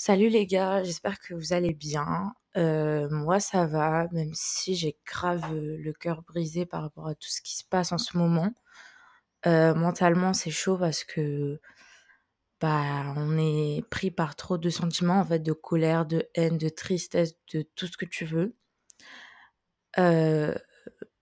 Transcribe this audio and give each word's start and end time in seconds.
Salut 0.00 0.28
les 0.28 0.46
gars, 0.46 0.84
j'espère 0.84 1.18
que 1.18 1.34
vous 1.34 1.52
allez 1.52 1.74
bien. 1.74 2.32
Euh, 2.56 3.08
moi 3.10 3.40
ça 3.40 3.66
va, 3.66 4.06
même 4.12 4.30
si 4.32 4.76
j'ai 4.76 4.96
grave 5.04 5.42
euh, 5.52 5.76
le 5.76 5.92
cœur 5.92 6.22
brisé 6.22 6.66
par 6.66 6.82
rapport 6.82 7.08
à 7.08 7.16
tout 7.16 7.28
ce 7.28 7.42
qui 7.42 7.56
se 7.56 7.64
passe 7.64 7.90
en 7.90 7.98
ce 7.98 8.16
moment. 8.16 8.52
Euh, 9.46 9.74
mentalement 9.74 10.34
c'est 10.34 10.50
chaud 10.52 10.78
parce 10.78 11.02
que 11.04 11.60
bah 12.60 13.12
on 13.16 13.38
est 13.38 13.82
pris 13.90 14.10
par 14.12 14.36
trop 14.36 14.56
de 14.58 14.70
sentiments 14.70 15.20
en 15.20 15.24
fait, 15.24 15.40
de 15.40 15.52
colère, 15.52 16.06
de 16.06 16.28
haine, 16.34 16.58
de 16.58 16.68
tristesse, 16.68 17.34
de 17.52 17.62
tout 17.62 17.88
ce 17.88 17.96
que 17.96 18.04
tu 18.06 18.24
veux. 18.24 18.54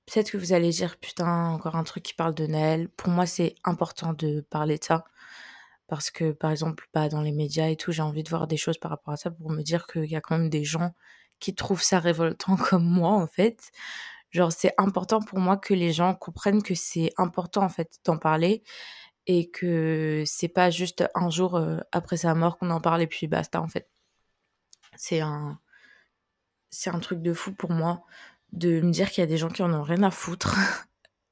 Peut-être 0.06 0.30
que 0.32 0.36
vous 0.36 0.52
allez 0.52 0.70
dire 0.70 0.98
putain 0.98 1.46
encore 1.48 1.76
un 1.76 1.84
truc 1.84 2.02
qui 2.04 2.14
parle 2.14 2.34
de 2.34 2.46
Naël. 2.46 2.88
Pour 2.90 3.08
moi 3.10 3.26
c'est 3.26 3.54
important 3.64 4.12
de 4.12 4.42
parler 4.42 4.78
de 4.78 4.84
ça 4.84 5.04
parce 5.88 6.10
que 6.10 6.32
par 6.32 6.50
exemple 6.50 6.88
bah, 6.94 7.08
dans 7.08 7.22
les 7.22 7.32
médias 7.32 7.68
et 7.68 7.76
tout 7.76 7.92
j'ai 7.92 8.02
envie 8.02 8.22
de 8.22 8.28
voir 8.28 8.46
des 8.46 8.56
choses 8.56 8.78
par 8.78 8.90
rapport 8.90 9.14
à 9.14 9.16
ça 9.16 9.30
pour 9.30 9.50
me 9.50 9.62
dire 9.62 9.86
qu'il 9.86 10.06
y 10.10 10.16
a 10.16 10.20
quand 10.20 10.38
même 10.38 10.50
des 10.50 10.64
gens 10.64 10.94
qui 11.40 11.54
trouvent 11.54 11.82
ça 11.82 12.00
révoltant 12.00 12.56
comme 12.70 12.84
moi 12.84 13.10
en 13.12 13.26
fait. 13.26 13.70
Genre 14.30 14.52
c'est 14.52 14.72
important 14.78 15.20
pour 15.20 15.38
moi 15.38 15.56
que 15.56 15.74
les 15.74 15.92
gens 15.92 16.14
comprennent 16.14 16.62
que 16.62 16.74
c'est 16.74 17.12
important 17.16 17.62
en 17.62 17.68
fait 17.68 17.98
d'en 18.04 18.18
parler 18.18 18.62
et 19.26 19.50
que 19.50 20.24
c'est 20.26 20.48
pas 20.48 20.70
juste 20.70 21.08
un 21.14 21.30
jour 21.30 21.60
après 21.92 22.16
sa 22.16 22.34
mort 22.34 22.58
qu'on 22.58 22.70
en 22.70 22.80
parle 22.80 23.02
et 23.02 23.06
puis 23.06 23.28
basta 23.28 23.60
en 23.62 23.68
fait. 23.68 23.88
C'est 24.96 25.20
un 25.20 25.60
c'est 26.70 26.90
un 26.90 27.00
truc 27.00 27.22
de 27.22 27.32
fou 27.32 27.54
pour 27.54 27.70
moi 27.70 28.04
de 28.52 28.80
me 28.80 28.90
dire 28.90 29.10
qu'il 29.10 29.22
y 29.22 29.24
a 29.24 29.26
des 29.26 29.38
gens 29.38 29.48
qui 29.48 29.62
en 29.62 29.72
ont 29.72 29.82
rien 29.82 30.02
à 30.02 30.10
foutre 30.10 30.56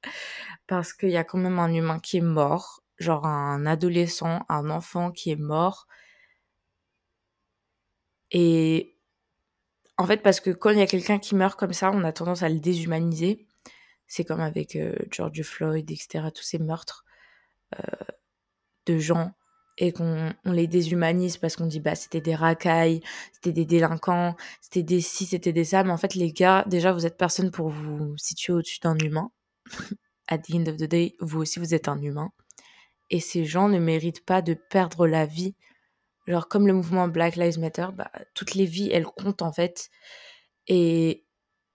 parce 0.67 0.93
qu'il 0.93 1.11
y 1.11 1.17
a 1.17 1.23
quand 1.23 1.37
même 1.37 1.59
un 1.59 1.73
humain 1.73 1.99
qui 1.99 2.17
est 2.17 2.21
mort 2.21 2.81
genre 2.97 3.25
un 3.25 3.65
adolescent, 3.65 4.45
un 4.49 4.69
enfant 4.69 5.11
qui 5.11 5.31
est 5.31 5.35
mort. 5.35 5.87
Et 8.31 8.97
en 9.97 10.05
fait, 10.05 10.17
parce 10.17 10.39
que 10.39 10.51
quand 10.51 10.71
il 10.71 10.79
y 10.79 10.81
a 10.81 10.87
quelqu'un 10.87 11.19
qui 11.19 11.35
meurt 11.35 11.57
comme 11.59 11.73
ça, 11.73 11.91
on 11.91 12.03
a 12.03 12.11
tendance 12.11 12.43
à 12.43 12.49
le 12.49 12.59
déshumaniser. 12.59 13.47
C'est 14.07 14.25
comme 14.25 14.41
avec 14.41 14.75
euh, 14.75 14.95
George 15.11 15.41
Floyd, 15.43 15.89
etc., 15.89 16.25
tous 16.33 16.43
ces 16.43 16.59
meurtres 16.59 17.05
euh, 17.75 17.81
de 18.85 18.99
gens 18.99 19.33
et 19.77 19.91
qu'on 19.91 20.33
on 20.45 20.51
les 20.51 20.67
déshumanise 20.67 21.37
parce 21.37 21.55
qu'on 21.55 21.65
dit 21.65 21.79
bah 21.81 21.95
c'était 21.95 22.21
des 22.21 22.35
racailles, 22.35 23.01
c'était 23.33 23.51
des 23.51 23.65
délinquants, 23.65 24.35
c'était 24.61 24.83
des 24.83 25.01
ci, 25.01 25.25
c'était 25.25 25.53
des 25.53 25.65
ça. 25.65 25.83
Mais 25.83 25.91
en 25.91 25.97
fait, 25.97 26.15
les 26.15 26.31
gars, 26.31 26.63
déjà, 26.67 26.93
vous 26.93 27.05
êtes 27.05 27.17
personne 27.17 27.51
pour 27.51 27.69
vous 27.69 28.15
situer 28.17 28.53
au-dessus 28.53 28.79
d'un 28.79 28.97
humain. 28.97 29.31
At 30.27 30.39
the 30.39 30.55
end 30.55 30.67
of 30.67 30.77
the 30.77 30.85
day, 30.85 31.15
vous 31.19 31.41
aussi, 31.41 31.59
vous 31.59 31.73
êtes 31.75 31.87
un 31.87 32.01
humain 32.01 32.31
et 33.09 33.19
ces 33.19 33.45
gens 33.45 33.69
ne 33.69 33.79
méritent 33.79 34.25
pas 34.25 34.41
de 34.41 34.53
perdre 34.53 35.07
la 35.07 35.25
vie. 35.25 35.55
Genre 36.27 36.47
comme 36.47 36.67
le 36.67 36.73
mouvement 36.73 37.07
Black 37.07 37.35
Lives 37.35 37.59
Matter, 37.59 37.87
bah, 37.93 38.11
toutes 38.33 38.55
les 38.55 38.65
vies, 38.65 38.89
elles 38.91 39.05
comptent 39.05 39.41
en 39.41 39.51
fait. 39.51 39.89
Et, 40.67 41.25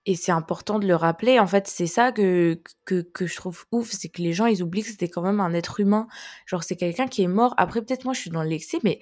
et 0.06 0.17
c'est 0.17 0.33
important 0.33 0.78
de 0.78 0.86
le 0.86 0.97
rappeler. 0.97 1.39
En 1.39 1.47
fait, 1.47 1.69
c'est 1.69 1.86
ça 1.86 2.11
que, 2.11 2.61
que, 2.84 3.03
que 3.03 3.27
je 3.27 3.36
trouve 3.36 3.64
ouf, 3.70 3.91
c'est 3.92 4.08
que 4.08 4.23
les 4.23 4.33
gens, 4.33 4.47
ils 4.47 4.62
oublient 4.62 4.83
que 4.83 4.89
c'était 4.91 5.08
quand 5.08 5.23
même 5.23 5.41
un 5.41 5.55
être 5.55 5.81
humain. 5.81 6.08
Genre 6.47 6.64
c'est 6.64 6.77
quelqu'un 6.77 7.06
qui 7.06 7.23
est 7.23 7.28
mort. 7.28 7.55
Après, 7.58 7.81
peut-être 7.83 8.05
moi, 8.05 8.14
je 8.14 8.20
suis 8.20 8.31
dans 8.31 8.42
l'excès, 8.42 8.78
mais 8.83 8.98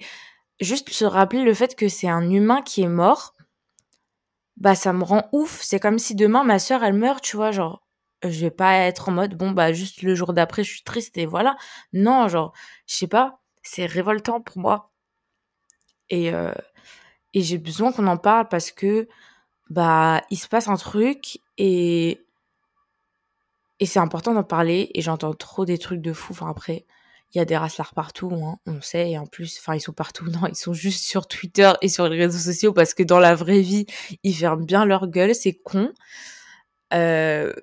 juste 0.59 0.89
se 0.89 1.05
rappeler 1.05 1.43
le 1.43 1.53
fait 1.53 1.75
que 1.75 1.87
c'est 1.87 2.09
un 2.09 2.29
humain 2.29 2.61
qui 2.61 2.81
est 2.81 2.87
mort, 2.87 3.33
bah 4.57 4.75
ça 4.75 4.93
me 4.93 5.03
rend 5.03 5.29
ouf. 5.31 5.61
C'est 5.61 5.79
comme 5.79 5.99
si 5.99 6.15
demain, 6.15 6.43
ma 6.43 6.59
sœur, 6.59 6.83
elle 6.83 6.93
meurt, 6.93 7.23
tu 7.23 7.37
vois, 7.37 7.51
genre 7.51 7.81
je 8.23 8.39
vais 8.41 8.51
pas 8.51 8.75
être 8.79 9.09
en 9.09 9.11
mode 9.13 9.35
bon 9.35 9.51
bah 9.51 9.73
juste 9.73 10.01
le 10.01 10.15
jour 10.15 10.33
d'après 10.33 10.63
je 10.63 10.71
suis 10.71 10.83
triste 10.83 11.17
et 11.17 11.25
voilà. 11.25 11.55
Non 11.93 12.27
genre 12.27 12.53
je 12.87 12.95
sais 12.95 13.07
pas 13.07 13.39
c'est 13.63 13.85
révoltant 13.85 14.41
pour 14.41 14.57
moi. 14.59 14.91
Et 16.09 16.33
euh, 16.33 16.53
et 17.33 17.41
j'ai 17.41 17.57
besoin 17.57 17.91
qu'on 17.91 18.07
en 18.07 18.17
parle 18.17 18.47
parce 18.49 18.71
que 18.71 19.07
bah 19.69 20.21
il 20.31 20.37
se 20.37 20.47
passe 20.47 20.67
un 20.67 20.77
truc 20.77 21.39
et 21.57 22.21
et 23.79 23.85
c'est 23.85 23.99
important 23.99 24.33
d'en 24.33 24.43
parler 24.43 24.91
et 24.93 25.01
j'entends 25.01 25.33
trop 25.33 25.65
des 25.65 25.77
trucs 25.77 26.01
de 26.01 26.13
fou. 26.13 26.33
Enfin 26.33 26.49
après 26.49 26.85
il 27.33 27.37
y 27.37 27.41
a 27.41 27.45
des 27.45 27.57
racelars 27.57 27.93
partout 27.93 28.31
hein, 28.33 28.57
on 28.65 28.81
sait. 28.81 29.11
Et 29.11 29.17
en 29.17 29.27
plus 29.27 29.57
enfin 29.59 29.75
ils 29.75 29.81
sont 29.81 29.93
partout. 29.93 30.25
Non 30.31 30.47
ils 30.47 30.55
sont 30.55 30.73
juste 30.73 31.03
sur 31.05 31.27
Twitter 31.27 31.71
et 31.81 31.89
sur 31.89 32.09
les 32.09 32.17
réseaux 32.17 32.39
sociaux 32.39 32.73
parce 32.73 32.93
que 32.93 33.03
dans 33.03 33.19
la 33.19 33.35
vraie 33.35 33.61
vie 33.61 33.85
ils 34.23 34.35
ferment 34.35 34.63
bien 34.63 34.85
leur 34.85 35.07
gueule 35.07 35.35
c'est 35.35 35.53
con. 35.53 35.93
Euh, 36.93 37.53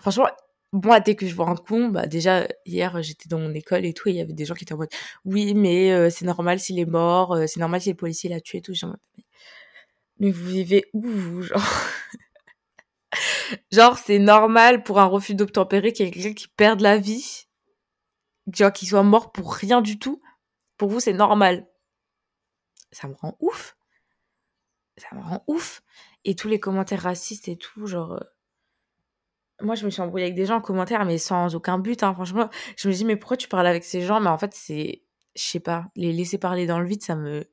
franchement, 0.00 0.28
moi, 0.74 1.00
dès 1.00 1.14
que 1.14 1.26
je 1.26 1.34
vois 1.34 1.48
un 1.48 1.56
con, 1.56 1.88
bah 1.88 2.06
déjà, 2.06 2.48
hier, 2.66 3.00
j'étais 3.02 3.28
dans 3.28 3.38
mon 3.38 3.54
école 3.54 3.84
et 3.84 3.94
tout, 3.94 4.08
il 4.08 4.16
y 4.16 4.20
avait 4.20 4.32
des 4.32 4.44
gens 4.44 4.54
qui 4.54 4.64
étaient 4.64 4.74
en 4.74 4.78
mode, 4.78 4.90
oui, 5.24 5.54
mais 5.54 5.92
euh, 5.92 6.10
c'est 6.10 6.24
normal 6.24 6.58
s'il 6.58 6.78
est 6.80 6.84
mort, 6.84 7.34
euh, 7.34 7.46
c'est 7.46 7.60
normal 7.60 7.80
si 7.80 7.90
le 7.90 7.96
policier 7.96 8.28
l'a 8.28 8.40
tué 8.40 8.60
tout. 8.60 8.74
Genre, 8.74 8.96
mais 10.18 10.32
vous 10.32 10.46
vivez 10.46 10.84
où, 10.92 11.02
vous, 11.02 11.42
genre? 11.42 11.62
Genre, 13.70 13.96
c'est 13.98 14.18
normal 14.18 14.82
pour 14.82 14.98
un 14.98 15.06
refus 15.06 15.34
d'obtempérer 15.36 15.92
qu'il 15.92 16.06
y 16.06 16.08
ait 16.08 16.12
quelqu'un 16.12 16.34
qui 16.34 16.48
perde 16.48 16.80
la 16.80 16.98
vie, 16.98 17.46
genre, 18.52 18.72
qu'il 18.72 18.88
soit 18.88 19.02
mort 19.04 19.30
pour 19.32 19.54
rien 19.54 19.80
du 19.80 19.98
tout? 19.98 20.20
Pour 20.76 20.88
vous, 20.88 20.98
c'est 20.98 21.12
normal. 21.12 21.68
Ça 22.90 23.06
me 23.08 23.14
rend 23.14 23.36
ouf. 23.40 23.76
Ça 24.96 25.14
me 25.14 25.22
rend 25.22 25.44
ouf. 25.46 25.82
Et 26.24 26.34
tous 26.34 26.48
les 26.48 26.58
commentaires 26.58 27.02
racistes 27.02 27.48
et 27.48 27.56
tout, 27.56 27.86
genre... 27.86 28.14
Euh, 28.14 28.33
moi, 29.60 29.74
je 29.74 29.84
me 29.84 29.90
suis 29.90 30.02
embrouillée 30.02 30.24
avec 30.24 30.34
des 30.36 30.46
gens 30.46 30.56
en 30.56 30.60
commentaire, 30.60 31.04
mais 31.04 31.18
sans 31.18 31.54
aucun 31.54 31.78
but. 31.78 32.02
Hein. 32.02 32.14
Franchement, 32.14 32.50
je 32.76 32.88
me 32.88 32.92
dis, 32.92 33.04
mais 33.04 33.16
pourquoi 33.16 33.36
tu 33.36 33.48
parles 33.48 33.66
avec 33.66 33.84
ces 33.84 34.02
gens? 34.02 34.20
Mais 34.20 34.28
en 34.28 34.38
fait, 34.38 34.52
c'est, 34.54 35.02
je 35.36 35.42
sais 35.42 35.60
pas, 35.60 35.86
les 35.96 36.12
laisser 36.12 36.38
parler 36.38 36.66
dans 36.66 36.80
le 36.80 36.86
vide, 36.86 37.02
ça 37.02 37.16
me, 37.16 37.48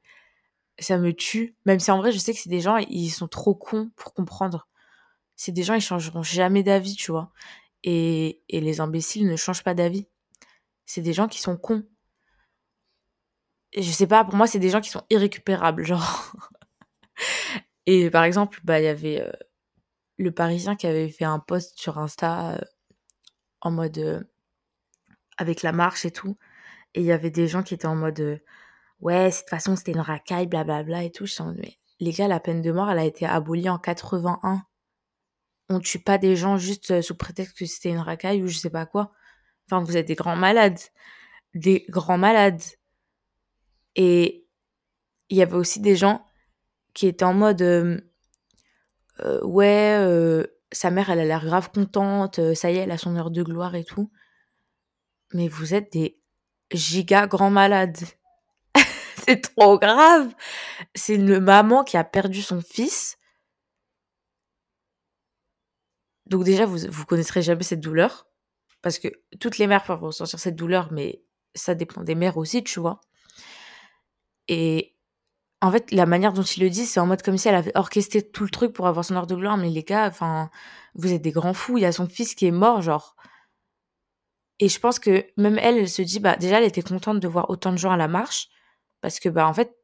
ça 0.79 0.97
me 0.97 1.13
tue. 1.13 1.56
Même 1.66 1.79
si 1.79 1.91
en 1.91 1.97
vrai, 1.97 2.12
je 2.12 2.17
sais 2.17 2.34
que 2.34 2.39
c'est 2.39 2.50
des 2.50 2.62
gens, 2.62 2.78
ils 2.78 3.09
sont 3.09 3.28
trop 3.28 3.56
cons 3.56 3.91
pour 3.95 4.13
comprendre. 4.13 4.67
C'est 5.35 5.51
des 5.51 5.63
gens, 5.63 5.75
ils 5.75 5.81
changeront 5.81 6.23
jamais 6.23 6.63
d'avis, 6.63 6.95
tu 6.95 7.12
vois. 7.12 7.31
Et, 7.84 8.44
et 8.50 8.62
les 8.62 8.81
imbéciles 8.81 9.28
ne 9.28 9.35
changent 9.35 9.63
pas 9.63 9.73
d'avis. 9.73 10.07
C'est 10.85 11.01
des 11.01 11.13
gens 11.13 11.28
qui 11.28 11.39
sont 11.39 11.57
cons. 11.57 11.83
Et 13.73 13.81
je 13.83 13.91
sais 13.91 14.07
pas, 14.07 14.25
pour 14.25 14.35
moi, 14.35 14.47
c'est 14.47 14.59
des 14.59 14.69
gens 14.69 14.81
qui 14.81 14.89
sont 14.89 15.03
irrécupérables, 15.09 15.85
genre. 15.85 16.33
et 17.85 18.09
par 18.09 18.23
exemple, 18.23 18.59
bah, 18.63 18.79
il 18.79 18.85
y 18.85 18.88
avait. 18.88 19.22
Euh, 19.22 19.31
le 20.21 20.31
Parisien 20.31 20.75
qui 20.75 20.87
avait 20.87 21.09
fait 21.09 21.25
un 21.25 21.39
post 21.39 21.79
sur 21.79 21.97
Insta 21.97 22.51
euh, 22.51 22.61
en 23.61 23.71
mode 23.71 23.97
euh, 23.97 24.21
avec 25.37 25.63
la 25.63 25.71
marche 25.71 26.05
et 26.05 26.11
tout. 26.11 26.37
Et 26.93 27.01
il 27.01 27.05
y 27.05 27.11
avait 27.11 27.31
des 27.31 27.47
gens 27.47 27.63
qui 27.63 27.73
étaient 27.73 27.87
en 27.87 27.95
mode 27.95 28.19
euh, 28.19 28.37
ouais, 28.99 29.29
de 29.29 29.35
toute 29.35 29.49
façon 29.49 29.75
c'était 29.75 29.91
une 29.91 29.99
racaille, 29.99 30.47
blablabla 30.47 31.03
et 31.03 31.11
tout. 31.11 31.25
Je 31.25 31.33
sens, 31.33 31.55
mais 31.57 31.77
les 31.99 32.11
gars, 32.11 32.27
la 32.27 32.39
peine 32.39 32.61
de 32.61 32.71
mort, 32.71 32.89
elle 32.89 32.99
a 32.99 33.05
été 33.05 33.25
abolie 33.25 33.69
en 33.69 33.77
81. 33.77 34.63
On 35.69 35.79
tue 35.79 35.99
pas 35.99 36.17
des 36.17 36.35
gens 36.35 36.57
juste 36.57 37.01
sous 37.01 37.15
prétexte 37.15 37.57
que 37.57 37.65
c'était 37.65 37.89
une 37.89 37.99
racaille 37.99 38.43
ou 38.43 38.47
je 38.47 38.57
sais 38.57 38.69
pas 38.69 38.85
quoi. 38.85 39.13
Enfin, 39.67 39.83
vous 39.83 39.95
êtes 39.95 40.07
des 40.07 40.15
grands 40.15 40.35
malades. 40.35 40.79
Des 41.53 41.85
grands 41.89 42.17
malades. 42.17 42.61
Et 43.95 44.45
il 45.29 45.38
y 45.38 45.41
avait 45.41 45.55
aussi 45.55 45.79
des 45.79 45.95
gens 45.95 46.25
qui 46.93 47.07
étaient 47.07 47.25
en 47.25 47.33
mode 47.33 47.61
euh, 49.23 49.41
ouais, 49.43 49.97
euh, 49.99 50.45
sa 50.71 50.91
mère, 50.91 51.09
elle 51.09 51.19
a 51.19 51.25
l'air 51.25 51.45
grave 51.45 51.71
contente, 51.71 52.39
euh, 52.39 52.55
ça 52.55 52.71
y 52.71 52.77
est, 52.77 52.81
elle 52.81 52.91
a 52.91 52.97
son 52.97 53.15
heure 53.15 53.31
de 53.31 53.43
gloire 53.43 53.75
et 53.75 53.83
tout. 53.83 54.11
Mais 55.33 55.47
vous 55.47 55.73
êtes 55.73 55.91
des 55.93 56.19
giga 56.71 57.27
grands 57.27 57.51
malades. 57.51 57.99
c'est 59.25 59.41
trop 59.55 59.79
grave. 59.79 60.33
C'est 60.95 61.15
une 61.15 61.39
maman 61.39 61.83
qui 61.83 61.97
a 61.97 62.03
perdu 62.03 62.41
son 62.41 62.61
fils. 62.61 63.17
Donc 66.25 66.43
déjà, 66.43 66.65
vous, 66.65 66.79
vous 66.89 67.05
connaîtrez 67.05 67.41
jamais 67.41 67.63
cette 67.63 67.81
douleur. 67.81 68.27
Parce 68.81 68.99
que 68.99 69.09
toutes 69.39 69.57
les 69.57 69.67
mères 69.67 69.83
peuvent 69.83 70.03
ressentir 70.03 70.39
cette 70.39 70.55
douleur, 70.55 70.91
mais 70.91 71.23
ça 71.53 71.75
dépend 71.75 72.03
des 72.03 72.15
mères 72.15 72.38
aussi, 72.38 72.63
tu 72.63 72.79
vois. 72.79 73.01
Et 74.47 74.91
en 75.61 75.72
fait, 75.72 75.91
la 75.91 76.06
manière 76.07 76.33
dont 76.33 76.41
il 76.41 76.63
le 76.63 76.69
dit, 76.69 76.86
c'est 76.86 77.00
en 77.00 77.06
mode 77.06 77.21
comme 77.21 77.38
si 77.38 77.47
elle 77.47 77.56
avait 77.56 77.71
orchestré 77.75 78.24
tout 78.24 78.44
le 78.44 78.50
truc 78.50 78.74
pour 78.74 78.88
avoir 78.88 79.06
son 79.06 79.15
heure 79.15 79.27
de 79.27 79.36
gloire. 79.36 79.57
Mais 79.57 79.69
les 79.69 79.83
gars, 79.83 80.07
enfin, 80.07 80.50
vous 80.95 81.13
êtes 81.13 81.21
des 81.21 81.31
grands 81.31 81.53
fous. 81.53 81.77
Il 81.77 81.81
y 81.81 81.86
a 81.86 81.91
son 81.91 82.07
fils 82.07 82.33
qui 82.33 82.47
est 82.47 82.51
mort, 82.51 82.81
genre. 82.81 83.15
Et 84.59 84.69
je 84.69 84.80
pense 84.80 85.00
que 85.00 85.25
même 85.38 85.57
elle, 85.59 85.77
elle 85.77 85.89
se 85.89 86.01
dit, 86.01 86.19
bah, 86.19 86.36
déjà, 86.36 86.57
elle 86.57 86.68
était 86.68 86.81
contente 86.81 87.19
de 87.19 87.27
voir 87.27 87.50
autant 87.50 87.71
de 87.71 87.77
gens 87.77 87.91
à 87.91 87.97
la 87.97 88.07
marche. 88.07 88.50
Parce 89.01 89.19
que, 89.19 89.30
bah, 89.30 89.47
en 89.47 89.53
fait, 89.53 89.75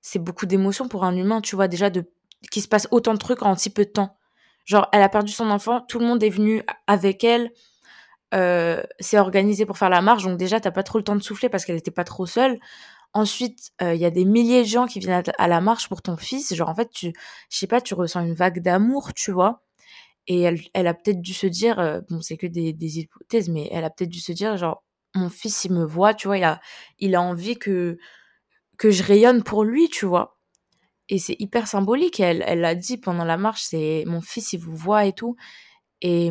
c'est 0.00 0.18
beaucoup 0.18 0.46
d'émotions 0.46 0.88
pour 0.88 1.04
un 1.04 1.14
humain, 1.16 1.40
tu 1.42 1.56
vois, 1.56 1.68
déjà, 1.68 1.90
de, 1.90 2.10
qu'il 2.50 2.62
se 2.62 2.68
passe 2.68 2.88
autant 2.90 3.12
de 3.12 3.18
trucs 3.18 3.42
en 3.42 3.56
si 3.56 3.70
peu 3.70 3.84
de 3.84 3.90
temps. 3.90 4.16
Genre, 4.64 4.88
elle 4.92 5.02
a 5.02 5.08
perdu 5.08 5.32
son 5.32 5.50
enfant, 5.50 5.80
tout 5.80 5.98
le 5.98 6.06
monde 6.06 6.22
est 6.22 6.30
venu 6.30 6.62
avec 6.86 7.24
elle. 7.24 7.50
Euh, 8.34 8.82
c'est 9.00 9.18
organisé 9.18 9.64
pour 9.64 9.78
faire 9.78 9.88
la 9.88 10.02
marche, 10.02 10.24
donc 10.24 10.36
déjà, 10.36 10.60
t'as 10.60 10.70
pas 10.70 10.82
trop 10.82 10.98
le 10.98 11.04
temps 11.04 11.16
de 11.16 11.22
souffler 11.22 11.48
parce 11.48 11.64
qu'elle 11.64 11.76
était 11.76 11.90
pas 11.90 12.04
trop 12.04 12.26
seule. 12.26 12.58
Ensuite, 13.14 13.70
euh, 13.82 13.94
il 13.94 14.00
y 14.00 14.04
a 14.04 14.10
des 14.10 14.24
milliers 14.24 14.62
de 14.62 14.68
gens 14.68 14.86
qui 14.86 15.00
viennent 15.00 15.22
à, 15.38 15.48
la 15.48 15.60
marche 15.60 15.88
pour 15.88 16.02
ton 16.02 16.16
fils. 16.16 16.54
Genre, 16.54 16.68
en 16.68 16.74
fait, 16.74 16.90
tu, 16.90 17.12
je 17.50 17.58
sais 17.58 17.66
pas, 17.66 17.80
tu 17.80 17.94
ressens 17.94 18.24
une 18.24 18.34
vague 18.34 18.60
d'amour, 18.60 19.14
tu 19.14 19.32
vois. 19.32 19.62
Et 20.26 20.42
elle, 20.42 20.60
elle 20.74 20.86
a 20.86 20.94
peut-être 20.94 21.22
dû 21.22 21.34
se 21.34 21.46
dire, 21.46 21.78
euh, 21.80 22.00
bon, 22.10 22.20
c'est 22.20 22.36
que 22.36 22.46
des, 22.46 22.72
des 22.72 23.00
hypothèses, 23.00 23.48
mais 23.48 23.68
elle 23.72 23.84
a 23.84 23.90
peut-être 23.90 24.10
dû 24.10 24.20
se 24.20 24.32
dire, 24.32 24.56
genre, 24.56 24.84
mon 25.14 25.30
fils, 25.30 25.64
il 25.64 25.72
me 25.72 25.84
voit, 25.84 26.14
tu 26.14 26.28
vois, 26.28 26.38
il 26.38 26.44
a, 26.44 26.60
il 26.98 27.14
a 27.14 27.22
envie 27.22 27.58
que, 27.58 27.98
que 28.78 28.90
je 28.90 29.02
rayonne 29.02 29.42
pour 29.42 29.64
lui, 29.64 29.88
tu 29.88 30.06
vois. 30.06 30.38
Et 31.08 31.18
c'est 31.18 31.36
hyper 31.38 31.66
symbolique. 31.68 32.20
Elle, 32.20 32.44
elle 32.46 32.60
l'a 32.60 32.74
dit 32.74 32.98
pendant 32.98 33.24
la 33.24 33.36
marche, 33.36 33.62
c'est 33.62 34.04
mon 34.06 34.20
fils, 34.20 34.52
il 34.52 34.60
vous 34.60 34.76
voit 34.76 35.06
et 35.06 35.12
tout. 35.12 35.36
Et, 36.02 36.30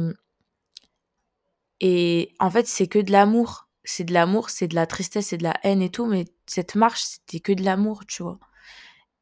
et 1.81 2.33
en 2.39 2.49
fait, 2.49 2.67
c'est 2.67 2.87
que 2.87 2.99
de 2.99 3.11
l'amour. 3.11 3.66
C'est 3.89 4.03
de 4.03 4.13
l'amour, 4.13 4.49
c'est 4.49 4.67
de 4.67 4.75
la 4.75 4.85
tristesse, 4.85 5.27
c'est 5.27 5.37
de 5.37 5.43
la 5.43 5.55
haine 5.63 5.81
et 5.81 5.89
tout. 5.89 6.05
Mais 6.05 6.25
cette 6.45 6.75
marche, 6.75 7.03
c'était 7.03 7.39
que 7.39 7.53
de 7.53 7.63
l'amour, 7.63 8.05
tu 8.05 8.21
vois. 8.21 8.37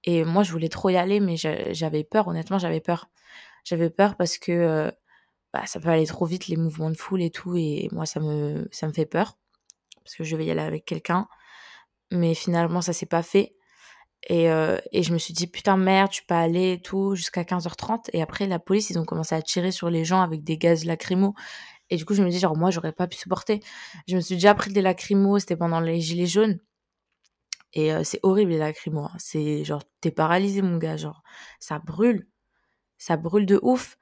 Et 0.05 0.23
moi, 0.25 0.43
je 0.43 0.51
voulais 0.51 0.69
trop 0.69 0.89
y 0.89 0.97
aller, 0.97 1.19
mais 1.19 1.35
j'avais 1.37 2.03
peur. 2.03 2.27
Honnêtement, 2.27 2.57
j'avais 2.57 2.79
peur. 2.79 3.09
J'avais 3.63 3.89
peur 3.89 4.15
parce 4.15 4.37
que 4.37 4.51
euh, 4.51 4.91
bah, 5.53 5.65
ça 5.67 5.79
peut 5.79 5.89
aller 5.89 6.07
trop 6.07 6.25
vite, 6.25 6.47
les 6.47 6.57
mouvements 6.57 6.89
de 6.89 6.97
foule 6.97 7.21
et 7.21 7.31
tout. 7.31 7.55
Et 7.55 7.89
moi, 7.91 8.05
ça 8.07 8.19
me, 8.19 8.67
fait 8.93 9.05
peur. 9.05 9.37
Parce 10.03 10.15
que 10.15 10.23
je 10.23 10.35
vais 10.35 10.45
y 10.45 10.51
aller 10.51 10.61
avec 10.61 10.85
quelqu'un. 10.85 11.27
Mais 12.11 12.33
finalement, 12.33 12.81
ça 12.81 12.93
s'est 12.93 13.05
pas 13.05 13.23
fait. 13.23 13.51
Et, 14.27 14.49
euh, 14.49 14.79
je 14.93 15.13
me 15.13 15.19
suis 15.19 15.33
dit, 15.33 15.47
putain, 15.47 15.77
merde, 15.77 16.09
tu 16.11 16.23
peux 16.25 16.35
aller 16.35 16.73
et 16.73 16.81
tout, 16.81 17.15
jusqu'à 17.15 17.43
15h30. 17.43 18.09
Et 18.13 18.21
après, 18.21 18.47
la 18.47 18.59
police, 18.59 18.89
ils 18.89 18.99
ont 18.99 19.05
commencé 19.05 19.35
à 19.35 19.41
tirer 19.41 19.71
sur 19.71 19.89
les 19.89 20.05
gens 20.05 20.21
avec 20.21 20.43
des 20.43 20.57
gaz 20.57 20.85
lacrymaux. 20.85 21.35
Et 21.89 21.97
du 21.97 22.05
coup, 22.05 22.13
je 22.13 22.23
me 22.23 22.29
dis, 22.29 22.39
genre, 22.39 22.57
moi, 22.57 22.71
j'aurais 22.71 22.91
pas 22.91 23.07
pu 23.07 23.17
supporter. 23.17 23.59
Je 24.07 24.15
me 24.15 24.21
suis 24.21 24.35
déjà 24.35 24.53
pris 24.55 24.71
des 24.73 24.81
lacrymaux, 24.81 25.39
c'était 25.39 25.55
pendant 25.55 25.79
les 25.79 26.01
gilets 26.01 26.25
jaunes. 26.25 26.59
Et 27.73 27.93
euh, 27.93 28.03
c'est 28.03 28.19
horrible, 28.23 28.51
les 28.51 28.57
lacrymaux. 28.57 29.05
Hein. 29.05 29.15
C'est 29.17 29.63
genre, 29.63 29.83
t'es 30.01 30.11
paralysé, 30.11 30.61
mon 30.61 30.77
gars. 30.77 30.97
Genre, 30.97 31.21
ça 31.59 31.79
brûle. 31.79 32.27
Ça 32.97 33.17
brûle 33.17 33.45
de 33.45 33.59
ouf. 33.61 33.97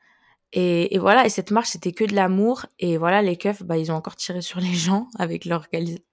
Et, 0.53 0.95
et 0.95 0.99
voilà, 0.99 1.25
et 1.25 1.29
cette 1.29 1.51
marche, 1.51 1.69
c'était 1.69 1.91
que 1.93 2.05
de 2.05 2.15
l'amour. 2.15 2.67
Et 2.79 2.97
voilà, 2.97 3.21
les 3.21 3.37
keufs, 3.37 3.63
bah, 3.63 3.77
ils 3.77 3.91
ont 3.91 3.95
encore 3.95 4.15
tiré 4.15 4.41
sur 4.41 4.59
les 4.59 4.73
gens 4.73 5.07
avec 5.19 5.45
leur, 5.45 5.67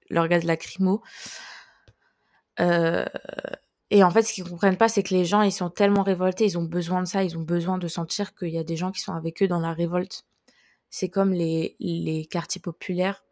leur 0.09 0.29
gaz 0.29 0.45
lacrymo. 0.45 1.03
Euh, 2.61 3.05
et 3.91 4.05
en 4.05 4.11
fait, 4.11 4.23
ce 4.23 4.33
qu'ils 4.33 4.45
comprennent 4.45 4.77
pas, 4.77 4.89
c'est 4.89 5.03
que 5.03 5.15
les 5.15 5.25
gens, 5.25 5.43
ils 5.43 5.53
sont 5.53 5.71
tellement 5.71 6.03
révoltés, 6.03 6.45
ils 6.45 6.59
ont 6.59 6.63
besoin 6.65 7.03
de 7.03 7.09
ça, 7.09 7.25
ils 7.25 7.37
ont 7.37 7.43
besoin 7.43 7.79
de 7.79 7.89
sentir 7.89 8.35
qu'il 8.35 8.51
y 8.51 8.59
a 8.59 8.65
des 8.65 8.77
gens 8.77 8.93
qui 8.93 9.01
sont 9.01 9.13
avec 9.13 9.43
eux 9.43 9.49
dans 9.49 9.61
la 9.61 9.73
révolte. 9.73 10.25
C'est 10.91 11.09
comme 11.09 11.33
les, 11.33 11.77
les 11.79 12.27
quartiers 12.27 12.61
populaires. 12.61 13.25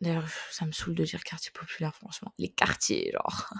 D'ailleurs, 0.00 0.28
ça 0.50 0.64
me 0.64 0.72
saoule 0.72 0.94
de 0.94 1.04
dire 1.04 1.22
quartier 1.22 1.50
populaire, 1.52 1.94
franchement. 1.94 2.32
Les 2.38 2.48
quartiers, 2.48 3.12
genre. 3.12 3.50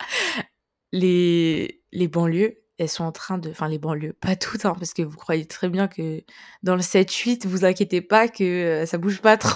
les, 0.92 1.82
les 1.92 2.08
banlieues, 2.08 2.62
elles 2.78 2.88
sont 2.88 3.04
en 3.04 3.12
train 3.12 3.38
de... 3.38 3.50
Enfin, 3.50 3.68
les 3.68 3.78
banlieues, 3.78 4.14
pas 4.14 4.34
toutes, 4.34 4.64
hein, 4.64 4.74
parce 4.78 4.94
que 4.94 5.02
vous 5.02 5.16
croyez 5.16 5.46
très 5.46 5.68
bien 5.68 5.86
que 5.86 6.24
dans 6.62 6.74
le 6.74 6.82
7-8, 6.82 7.46
vous 7.46 7.64
inquiétez 7.64 8.00
pas 8.00 8.28
que 8.28 8.44
euh, 8.44 8.86
ça 8.86 8.98
bouge 8.98 9.20
pas 9.20 9.36
trop. 9.38 9.54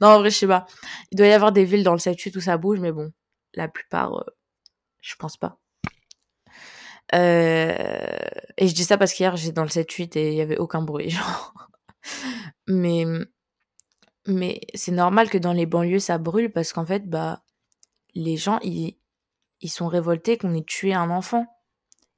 non, 0.00 0.08
en 0.08 0.18
vrai, 0.20 0.30
je 0.30 0.36
sais 0.36 0.46
pas. 0.46 0.66
Il 1.10 1.16
doit 1.16 1.26
y 1.26 1.32
avoir 1.32 1.52
des 1.52 1.64
villes 1.64 1.84
dans 1.84 1.92
le 1.92 1.98
7-8 1.98 2.36
où 2.36 2.40
ça 2.40 2.56
bouge, 2.58 2.78
mais 2.80 2.92
bon, 2.92 3.12
la 3.54 3.68
plupart, 3.68 4.18
euh, 4.18 4.24
je 5.00 5.14
pense 5.16 5.36
pas. 5.36 5.58
Euh, 7.14 8.16
et 8.56 8.68
je 8.68 8.74
dis 8.74 8.84
ça 8.84 8.98
parce 8.98 9.12
qu'hier 9.12 9.36
j'étais 9.36 9.52
dans 9.52 9.62
le 9.62 9.68
7-8 9.68 10.18
et 10.18 10.32
il 10.32 10.34
y 10.34 10.40
avait 10.40 10.58
aucun 10.58 10.82
bruit, 10.82 11.10
genre. 11.10 11.54
Mais, 12.66 13.04
mais 14.26 14.60
c'est 14.74 14.92
normal 14.92 15.30
que 15.30 15.38
dans 15.38 15.52
les 15.52 15.66
banlieues 15.66 16.00
ça 16.00 16.18
brûle 16.18 16.52
parce 16.52 16.72
qu'en 16.72 16.86
fait, 16.86 17.08
bah, 17.08 17.42
les 18.14 18.36
gens, 18.36 18.58
ils, 18.62 18.98
ils 19.60 19.70
sont 19.70 19.88
révoltés 19.88 20.38
qu'on 20.38 20.54
ait 20.54 20.64
tué 20.64 20.94
un 20.94 21.10
enfant. 21.10 21.46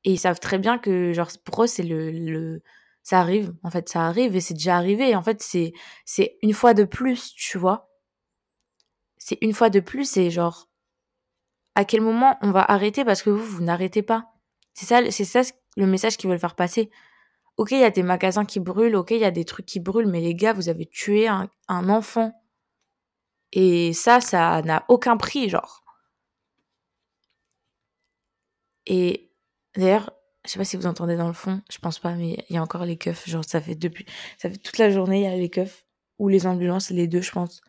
Et 0.04 0.12
ils 0.12 0.18
savent 0.18 0.40
très 0.40 0.58
bien 0.58 0.78
que, 0.78 1.12
genre, 1.12 1.28
pour 1.44 1.64
eux, 1.64 1.66
c'est 1.66 1.82
le, 1.82 2.10
le, 2.12 2.62
ça 3.02 3.20
arrive. 3.20 3.54
En 3.62 3.70
fait, 3.70 3.88
ça 3.88 4.06
arrive 4.06 4.36
et 4.36 4.40
c'est 4.40 4.54
déjà 4.54 4.76
arrivé. 4.76 5.14
En 5.16 5.22
fait, 5.22 5.42
c'est, 5.42 5.72
c'est 6.04 6.38
une 6.42 6.54
fois 6.54 6.74
de 6.74 6.84
plus, 6.84 7.34
tu 7.34 7.58
vois. 7.58 7.90
C'est 9.18 9.38
une 9.42 9.52
fois 9.52 9.70
de 9.70 9.80
plus 9.80 10.16
et 10.16 10.30
genre, 10.30 10.68
à 11.74 11.84
quel 11.84 12.00
moment 12.00 12.38
on 12.42 12.50
va 12.52 12.64
arrêter 12.70 13.04
parce 13.04 13.22
que 13.22 13.30
vous, 13.30 13.44
vous 13.44 13.62
n'arrêtez 13.62 14.02
pas? 14.02 14.37
C'est 14.78 14.86
ça, 14.86 15.10
c'est 15.10 15.24
ça 15.24 15.42
le 15.76 15.86
message 15.86 16.16
qu'ils 16.16 16.30
veulent 16.30 16.38
faire 16.38 16.54
passer. 16.54 16.90
Ok, 17.56 17.72
il 17.72 17.80
y 17.80 17.84
a 17.84 17.90
des 17.90 18.04
magasins 18.04 18.44
qui 18.44 18.60
brûlent, 18.60 18.96
ok, 18.96 19.10
il 19.12 19.18
y 19.18 19.24
a 19.24 19.32
des 19.32 19.44
trucs 19.44 19.66
qui 19.66 19.80
brûlent, 19.80 20.06
mais 20.06 20.20
les 20.20 20.34
gars, 20.36 20.52
vous 20.52 20.68
avez 20.68 20.86
tué 20.86 21.28
un, 21.28 21.48
enfant. 21.68 22.32
Et 23.52 23.92
ça, 23.92 24.20
ça 24.20 24.62
n'a 24.62 24.84
aucun 24.88 25.16
prix, 25.16 25.48
genre. 25.48 25.82
Et 28.86 29.30
d'ailleurs, 29.76 30.12
je 30.44 30.50
sais 30.52 30.58
pas 30.58 30.64
si 30.64 30.76
vous 30.76 30.86
entendez 30.86 31.16
dans 31.16 31.26
le 31.26 31.32
fond, 31.34 31.60
je 31.70 31.78
pense 31.78 31.98
pas, 31.98 32.14
mais 32.14 32.44
il 32.48 32.54
y 32.54 32.58
a 32.58 32.62
encore 32.62 32.84
les 32.84 32.96
keufs. 32.96 33.28
Genre, 33.28 33.44
ça 33.44 33.60
fait 33.60 33.74
depuis, 33.74 34.06
ça 34.38 34.48
fait 34.48 34.58
toute 34.58 34.78
la 34.78 34.90
journée, 34.90 35.20
il 35.20 35.24
y 35.24 35.26
a 35.26 35.36
les 35.36 35.50
keufs. 35.50 35.86
Ou 36.18 36.28
les 36.28 36.46
ambulances, 36.46 36.90
les 36.90 37.08
deux, 37.08 37.20
je 37.20 37.32
pense. 37.32 37.60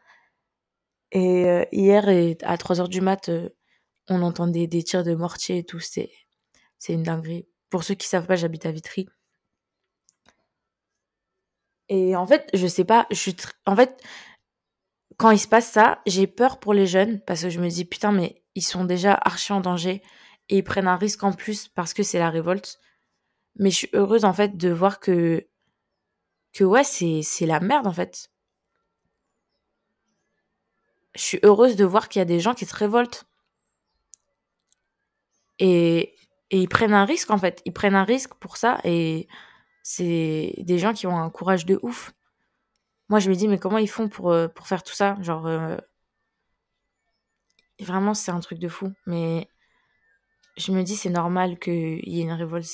Et 1.11 1.45
euh, 1.45 1.65
hier, 1.71 2.05
à 2.43 2.57
3 2.57 2.81
heures 2.81 2.89
du 2.89 3.01
mat', 3.01 3.29
euh, 3.29 3.49
on 4.09 4.21
entendait 4.21 4.67
des 4.67 4.83
tirs 4.83 5.03
de 5.03 5.15
mortier 5.15 5.59
et 5.59 5.63
tout. 5.63 5.79
C'est, 5.79 6.11
c'est 6.79 6.93
une 6.93 7.03
dinguerie. 7.03 7.47
Pour 7.69 7.83
ceux 7.83 7.95
qui 7.95 8.07
savent 8.07 8.25
pas, 8.25 8.35
j'habite 8.35 8.65
à 8.65 8.71
Vitry. 8.71 9.07
Et 11.89 12.15
en 12.15 12.25
fait, 12.25 12.49
je 12.53 12.67
sais 12.67 12.85
pas, 12.85 13.07
je 13.11 13.31
en 13.65 13.75
fait, 13.75 14.01
quand 15.17 15.31
il 15.31 15.39
se 15.39 15.47
passe 15.47 15.69
ça, 15.71 16.01
j'ai 16.05 16.27
peur 16.27 16.59
pour 16.59 16.73
les 16.73 16.87
jeunes 16.87 17.19
parce 17.21 17.41
que 17.43 17.49
je 17.49 17.59
me 17.59 17.69
dis 17.69 17.85
putain, 17.85 18.11
mais 18.11 18.43
ils 18.55 18.63
sont 18.63 18.85
déjà 18.85 19.13
archi 19.13 19.53
en 19.53 19.61
danger 19.61 20.01
et 20.49 20.57
ils 20.59 20.63
prennent 20.63 20.87
un 20.87 20.95
risque 20.97 21.23
en 21.23 21.33
plus 21.33 21.67
parce 21.67 21.93
que 21.93 22.03
c'est 22.03 22.19
la 22.19 22.29
révolte. 22.29 22.79
Mais 23.57 23.71
je 23.71 23.75
suis 23.77 23.89
heureuse 23.93 24.25
en 24.25 24.33
fait 24.33 24.57
de 24.57 24.69
voir 24.69 24.99
que 24.99 25.47
que 26.53 26.63
ouais, 26.63 26.83
c'est 26.83 27.21
c'est 27.23 27.45
la 27.45 27.59
merde 27.59 27.87
en 27.87 27.93
fait. 27.93 28.31
Je 31.15 31.21
suis 31.21 31.39
heureuse 31.43 31.75
de 31.75 31.85
voir 31.85 32.09
qu'il 32.09 32.19
y 32.19 32.23
a 32.23 32.25
des 32.25 32.39
gens 32.39 32.53
qui 32.55 32.65
se 32.65 32.75
révoltent. 32.75 33.25
Et, 35.59 36.15
et 36.51 36.59
ils 36.61 36.67
prennent 36.67 36.93
un 36.93 37.05
risque, 37.05 37.29
en 37.31 37.37
fait. 37.37 37.61
Ils 37.65 37.73
prennent 37.73 37.95
un 37.95 38.03
risque 38.03 38.33
pour 38.35 38.57
ça. 38.57 38.79
Et 38.83 39.27
c'est 39.83 40.55
des 40.57 40.79
gens 40.79 40.93
qui 40.93 41.07
ont 41.07 41.17
un 41.17 41.29
courage 41.29 41.65
de 41.65 41.79
ouf. 41.83 42.13
Moi, 43.07 43.19
je 43.19 43.29
me 43.29 43.35
dis, 43.35 43.47
mais 43.47 43.59
comment 43.59 43.77
ils 43.77 43.89
font 43.89 44.09
pour, 44.09 44.31
euh, 44.31 44.47
pour 44.47 44.67
faire 44.67 44.83
tout 44.83 44.93
ça? 44.93 45.17
Genre, 45.21 45.45
euh, 45.47 45.77
vraiment, 47.79 48.13
c'est 48.13 48.31
un 48.31 48.39
truc 48.39 48.59
de 48.59 48.67
fou. 48.67 48.93
Mais 49.05 49.47
je 50.57 50.71
me 50.71 50.83
dis, 50.83 50.95
c'est 50.95 51.09
normal 51.09 51.59
qu'il 51.59 52.07
y 52.07 52.19
ait 52.19 52.23
une 52.23 52.31
révolte. 52.31 52.67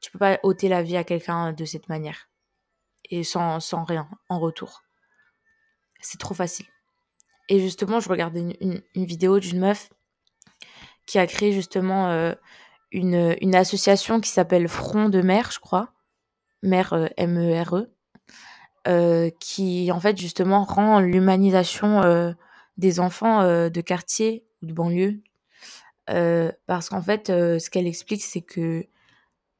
Tu 0.00 0.10
peux 0.10 0.18
pas 0.18 0.38
ôter 0.42 0.68
la 0.68 0.82
vie 0.82 0.96
à 0.96 1.04
quelqu'un 1.04 1.52
de 1.52 1.64
cette 1.64 1.88
manière. 1.88 2.28
Et 3.10 3.24
sans, 3.24 3.60
sans 3.60 3.84
rien 3.84 4.08
en 4.28 4.38
retour. 4.38 4.82
C'est 6.00 6.18
trop 6.18 6.34
facile. 6.34 6.66
Et 7.48 7.60
justement, 7.60 8.00
je 8.00 8.08
regardais 8.08 8.40
une, 8.60 8.82
une 8.94 9.04
vidéo 9.04 9.38
d'une 9.38 9.60
meuf 9.60 9.90
qui 11.06 11.18
a 11.18 11.26
créé 11.26 11.52
justement 11.52 12.08
euh, 12.08 12.32
une, 12.92 13.36
une, 13.40 13.54
association 13.54 14.20
qui 14.20 14.30
s'appelle 14.30 14.68
Front 14.68 15.08
de 15.08 15.20
Mer, 15.20 15.50
je 15.52 15.58
crois, 15.58 15.92
Mer 16.62 16.92
euh, 16.92 17.06
M-E-R-E, 17.16 17.90
euh, 18.86 19.30
qui 19.40 19.90
en 19.92 20.00
fait 20.00 20.16
justement 20.18 20.64
rend 20.64 21.00
l'humanisation 21.00 22.34
des 22.76 23.00
enfants 23.00 23.42
de 23.44 23.80
quartier 23.80 24.44
ou 24.62 24.66
de 24.66 24.72
banlieue. 24.72 25.22
parce 26.66 26.88
qu'en 26.88 27.02
fait, 27.02 27.28
ce 27.28 27.70
qu'elle 27.70 27.86
explique, 27.86 28.22
c'est 28.22 28.42
que 28.42 28.86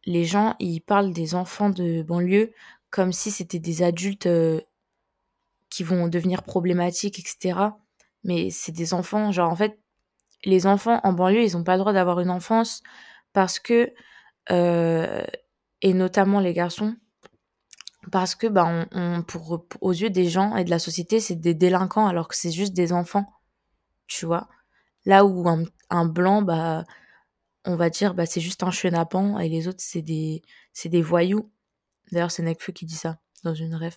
les 0.05 0.25
gens, 0.25 0.57
ils 0.59 0.81
parlent 0.81 1.13
des 1.13 1.35
enfants 1.35 1.71
de 1.71 2.03
banlieue 2.03 2.53
comme 2.91 3.13
si 3.13 3.31
c'était 3.31 3.59
des 3.59 3.83
adultes 3.83 4.29
qui 5.71 5.83
vont 5.83 6.09
devenir 6.09 6.43
problématiques, 6.43 7.19
etc. 7.19 7.61
Mais 8.25 8.51
c'est 8.51 8.73
des 8.73 8.95
enfants, 8.95 9.33
genre 9.33 9.51
en 9.51 9.57
fait, 9.57 9.79
les 10.45 10.67
enfants 10.67 11.01
en 11.05 11.13
banlieue, 11.13 11.45
ils 11.45 11.57
n'ont 11.57 11.65
pas 11.65 11.75
le 11.75 11.81
droit 11.81 11.93
d'avoir 11.93 12.21
une 12.21 12.31
enfance 12.31 12.83
parce 13.33 13.59
que, 13.59 13.93
euh, 14.51 15.25
et 15.83 15.95
notamment 15.95 16.41
les 16.41 16.53
garçons, 16.53 16.97
parce 18.13 18.35
que, 18.35 18.47
bah, 18.47 18.87
on, 18.93 19.23
pour, 19.23 19.67
aux 19.81 19.93
yeux 19.93 20.11
des 20.11 20.29
gens 20.29 20.57
et 20.57 20.65
de 20.65 20.71
la 20.71 20.79
société, 20.79 21.21
c'est 21.21 21.37
des 21.37 21.55
délinquants 21.55 22.07
alors 22.07 22.29
que 22.29 22.37
c'est 22.37 22.51
juste 22.51 22.75
des 22.75 22.93
enfants, 22.93 23.27
tu 24.07 24.27
vois. 24.27 24.49
Là 25.07 25.25
où 25.25 25.47
un, 25.91 26.07
blanc, 26.07 26.43
bah, 26.43 26.85
on 27.65 27.77
va 27.77 27.91
dire, 27.91 28.15
bah, 28.15 28.27
c'est 28.27 28.41
juste 28.41 28.63
un 28.63 28.71
chenapan 28.71 29.39
et 29.39 29.49
les 29.49 29.69
autres, 29.69 29.81
c'est 29.81 30.03
des, 30.03 30.43
c'est 30.73 30.89
des 30.89 31.03
voyous. 31.03 31.51
D'ailleurs, 32.13 32.31
c'est 32.31 32.43
Nekfeu 32.43 32.73
qui 32.73 32.87
dit 32.87 32.97
ça 32.97 33.19
dans 33.43 33.55
une 33.55 33.75
rêve. 33.75 33.97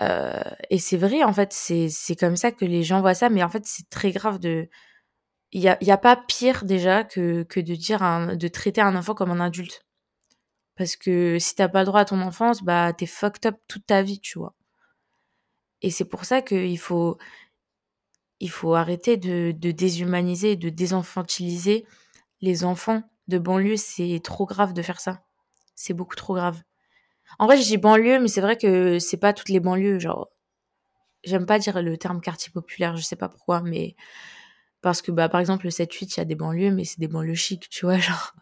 Euh, 0.00 0.42
et 0.70 0.78
c'est 0.78 0.96
vrai, 0.96 1.22
en 1.24 1.32
fait, 1.32 1.52
c'est, 1.52 1.88
c'est 1.88 2.16
comme 2.16 2.36
ça 2.36 2.52
que 2.52 2.64
les 2.64 2.82
gens 2.82 3.00
voient 3.00 3.14
ça, 3.14 3.30
mais 3.30 3.42
en 3.42 3.48
fait, 3.48 3.64
c'est 3.66 3.88
très 3.90 4.12
grave 4.12 4.38
de, 4.38 4.68
il 5.54 5.62
y 5.62 5.68
a, 5.68 5.98
pas 5.98 6.16
pire 6.16 6.64
déjà 6.64 7.04
que, 7.04 7.46
de 7.48 7.74
dire 7.76 8.00
de 8.36 8.48
traiter 8.48 8.80
un 8.80 8.96
enfant 8.96 9.14
comme 9.14 9.30
un 9.30 9.38
adulte. 9.40 9.86
Parce 10.76 10.96
que 10.96 11.38
si 11.38 11.54
t'as 11.54 11.68
pas 11.68 11.80
le 11.80 11.86
droit 11.86 12.00
à 12.00 12.04
ton 12.04 12.20
enfance, 12.20 12.64
bah 12.64 12.92
t'es 12.92 13.06
fucked 13.06 13.46
up 13.46 13.56
toute 13.68 13.86
ta 13.86 14.02
vie, 14.02 14.18
tu 14.18 14.40
vois. 14.40 14.54
Et 15.80 15.90
c'est 15.92 16.06
pour 16.06 16.24
ça 16.24 16.42
qu'il 16.42 16.78
faut, 16.78 17.18
il 18.40 18.50
faut 18.50 18.74
arrêter 18.74 19.16
de, 19.16 19.52
de 19.56 19.70
déshumaniser, 19.70 20.56
de 20.56 20.70
désenfantiliser 20.70 21.86
les 22.40 22.64
enfants 22.64 23.04
de 23.28 23.38
banlieue. 23.38 23.76
C'est 23.76 24.20
trop 24.24 24.46
grave 24.46 24.72
de 24.72 24.82
faire 24.82 25.00
ça. 25.00 25.22
C'est 25.76 25.94
beaucoup 25.94 26.16
trop 26.16 26.34
grave. 26.34 26.62
En 27.38 27.46
vrai, 27.46 27.58
je 27.58 27.62
dis 27.62 27.78
banlieue, 27.78 28.18
mais 28.18 28.28
c'est 28.28 28.40
vrai 28.40 28.56
que 28.56 28.98
c'est 28.98 29.18
pas 29.18 29.32
toutes 29.32 29.50
les 29.50 29.60
banlieues. 29.60 30.00
J'aime 31.22 31.46
pas 31.46 31.60
dire 31.60 31.80
le 31.80 31.96
terme 31.96 32.20
quartier 32.20 32.50
populaire, 32.52 32.96
je 32.96 33.02
sais 33.02 33.16
pas 33.16 33.28
pourquoi, 33.28 33.60
mais 33.62 33.94
Parce 34.84 35.00
que, 35.00 35.10
bah, 35.10 35.30
par 35.30 35.40
exemple, 35.40 35.64
le 35.64 35.70
7-8, 35.70 36.16
il 36.16 36.18
y 36.18 36.20
a 36.20 36.26
des 36.26 36.34
banlieues, 36.34 36.70
mais 36.70 36.84
c'est 36.84 37.00
des 37.00 37.08
banlieues 37.08 37.34
chics, 37.34 37.70
tu 37.70 37.86
vois, 37.86 37.96
genre. 37.98 38.34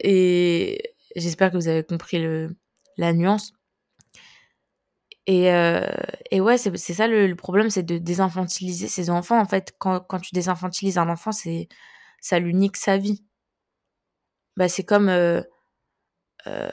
Et 0.00 0.94
j'espère 1.16 1.50
que 1.50 1.58
vous 1.58 1.68
avez 1.68 1.84
compris 1.84 2.18
le, 2.18 2.56
la 2.96 3.12
nuance. 3.12 3.52
Et, 5.26 5.52
euh, 5.52 5.86
et 6.30 6.40
ouais, 6.40 6.56
c'est 6.56 6.94
ça 6.94 7.08
le, 7.08 7.34
problème, 7.36 7.68
c'est 7.68 7.82
de 7.82 7.98
désinfantiliser 7.98 8.88
ses 8.88 9.10
enfants. 9.10 9.38
En 9.38 9.44
fait, 9.44 9.74
quand, 9.78 10.00
quand 10.00 10.18
tu 10.18 10.34
désinfantilises 10.34 10.96
un 10.96 11.10
enfant, 11.10 11.30
c'est 11.30 11.68
ça 12.22 12.38
lui 12.38 12.54
nique 12.54 12.78
sa 12.78 12.96
vie. 12.96 13.22
Bah, 14.56 14.70
c'est 14.70 14.84
comme 14.84 15.10
euh, 15.10 15.42
euh, 16.46 16.70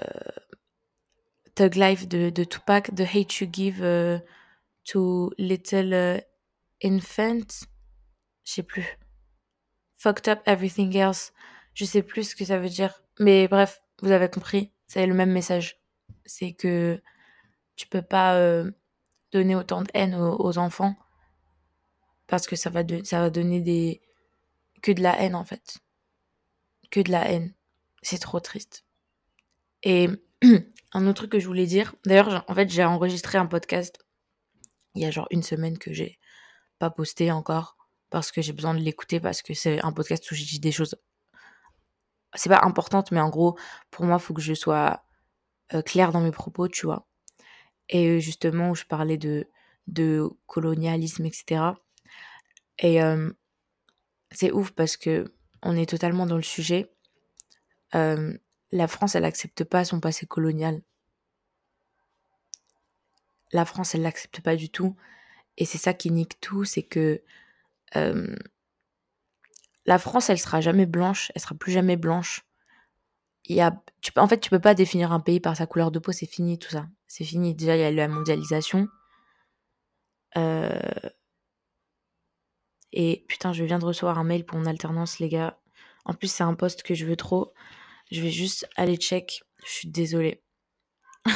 Life 1.59 2.07
de, 2.07 2.29
de 2.29 2.45
Tupac, 2.45 2.95
The 2.95 3.01
Hate 3.01 3.41
You 3.41 3.49
Give 3.51 3.83
euh, 3.83 4.17
to 4.85 5.31
Little 5.37 5.93
euh, 5.93 6.19
Infant. 6.81 7.67
Je 8.49 8.55
sais 8.55 8.63
plus. 8.63 8.97
Fucked 9.99 10.27
up 10.27 10.39
everything 10.47 10.97
else. 10.97 11.33
Je 11.75 11.85
sais 11.85 12.01
plus 12.01 12.31
ce 12.31 12.35
que 12.35 12.45
ça 12.45 12.57
veut 12.57 12.69
dire. 12.69 13.03
Mais 13.19 13.47
bref, 13.47 13.83
vous 14.01 14.09
avez 14.09 14.27
compris. 14.27 14.71
C'est 14.87 15.05
le 15.05 15.13
même 15.13 15.31
message. 15.31 15.79
C'est 16.25 16.53
que 16.53 16.99
tu 17.75 17.85
peux 17.85 18.01
pas 18.01 18.37
euh, 18.37 18.71
donner 19.31 19.55
autant 19.55 19.83
de 19.83 19.89
haine 19.93 20.15
aux, 20.15 20.57
enfants 20.57 20.95
parce 22.25 22.47
que 22.47 22.55
ça 22.55 22.71
va, 22.71 22.81
de, 22.81 23.03
ça 23.03 23.19
va 23.19 23.29
donner 23.29 23.61
des 23.61 24.01
que 24.81 24.91
de 24.91 25.03
la 25.03 25.21
haine 25.21 25.35
en 25.35 25.45
fait. 25.45 25.77
Que 26.89 27.01
de 27.01 27.11
la 27.11 27.29
haine. 27.29 27.53
C'est 28.01 28.17
trop 28.17 28.39
triste. 28.39 28.83
Et 29.83 30.09
un 30.93 31.05
autre 31.05 31.17
truc 31.17 31.33
que 31.33 31.39
je 31.39 31.45
voulais 31.45 31.67
dire, 31.67 31.93
d'ailleurs, 32.03 32.45
en 32.47 32.55
fait, 32.55 32.67
j'ai 32.71 32.83
enregistré 32.83 33.37
un 33.37 33.45
podcast 33.45 33.99
il 34.95 35.03
y 35.03 35.05
a 35.05 35.11
genre 35.11 35.27
une 35.29 35.43
semaine 35.43 35.77
que 35.77 35.93
j'ai 35.93 36.17
pas 36.79 36.89
posté 36.89 37.31
encore 37.31 37.78
parce 38.09 38.31
que 38.31 38.41
j'ai 38.41 38.53
besoin 38.53 38.73
de 38.73 38.79
l'écouter 38.79 39.19
parce 39.19 39.41
que 39.41 39.53
c'est 39.53 39.83
un 39.83 39.91
podcast 39.91 40.29
où 40.31 40.35
j'ai 40.35 40.45
dit 40.45 40.59
des 40.59 40.71
choses 40.71 40.95
c'est 42.35 42.49
pas 42.49 42.61
importante 42.63 43.11
mais 43.11 43.19
en 43.19 43.29
gros 43.29 43.57
pour 43.91 44.05
moi 44.05 44.17
il 44.19 44.23
faut 44.23 44.33
que 44.33 44.41
je 44.41 44.53
sois 44.53 45.03
euh, 45.73 45.81
claire 45.81 46.11
dans 46.11 46.21
mes 46.21 46.31
propos 46.31 46.67
tu 46.67 46.85
vois. 46.85 47.07
Et 47.89 48.19
justement 48.19 48.71
où 48.71 48.75
je 48.75 48.85
parlais 48.85 49.17
de 49.17 49.47
de 49.87 50.29
colonialisme 50.47 51.25
etc 51.25 51.73
et 52.79 53.01
euh, 53.03 53.29
c'est 54.31 54.51
ouf 54.51 54.71
parce 54.71 54.97
que 54.97 55.33
on 55.61 55.75
est 55.75 55.89
totalement 55.89 56.25
dans 56.25 56.37
le 56.37 56.41
sujet. 56.43 56.91
Euh, 57.95 58.37
la 58.71 58.87
France 58.87 59.15
elle 59.15 59.25
accepte 59.25 59.63
pas 59.63 59.83
son 59.83 59.99
passé 59.99 60.25
colonial. 60.25 60.81
La 63.51 63.65
France 63.65 63.95
elle 63.95 64.03
l'accepte 64.03 64.41
pas 64.41 64.55
du 64.55 64.69
tout. 64.69 64.95
Et 65.57 65.65
c'est 65.65 65.77
ça 65.77 65.93
qui 65.93 66.11
nique 66.11 66.39
tout 66.39 66.63
c'est 66.63 66.83
que 66.83 67.21
la 69.85 69.97
France, 69.97 70.29
elle 70.29 70.39
sera 70.39 70.61
jamais 70.61 70.85
blanche, 70.85 71.31
elle 71.33 71.41
sera 71.41 71.55
plus 71.55 71.71
jamais 71.71 71.97
blanche. 71.97 72.45
Il 73.45 73.55
y 73.55 73.61
a, 73.61 73.81
en 74.17 74.27
fait, 74.27 74.39
tu 74.39 74.49
peux 74.49 74.59
pas 74.59 74.75
définir 74.75 75.11
un 75.11 75.19
pays 75.19 75.39
par 75.39 75.55
sa 75.55 75.65
couleur 75.65 75.91
de 75.91 75.99
peau, 75.99 76.11
c'est 76.11 76.27
fini 76.27 76.59
tout 76.59 76.69
ça. 76.69 76.87
C'est 77.07 77.25
fini. 77.25 77.55
Déjà, 77.55 77.75
il 77.75 77.81
y 77.81 77.83
a 77.83 77.91
la 77.91 78.07
mondialisation. 78.07 78.87
Euh... 80.37 80.79
Et 82.91 83.25
putain, 83.27 83.53
je 83.53 83.63
viens 83.63 83.79
de 83.79 83.85
recevoir 83.85 84.19
un 84.19 84.23
mail 84.23 84.45
pour 84.45 84.57
mon 84.59 84.65
alternance, 84.65 85.19
les 85.19 85.29
gars. 85.29 85.59
En 86.05 86.13
plus, 86.13 86.31
c'est 86.31 86.43
un 86.43 86.53
poste 86.53 86.83
que 86.83 86.93
je 86.93 87.05
veux 87.05 87.15
trop. 87.15 87.53
Je 88.11 88.21
vais 88.21 88.31
juste 88.31 88.67
aller 88.75 88.97
check. 88.97 89.43
Je 89.65 89.71
suis 89.71 89.89
désolée. 89.89 90.43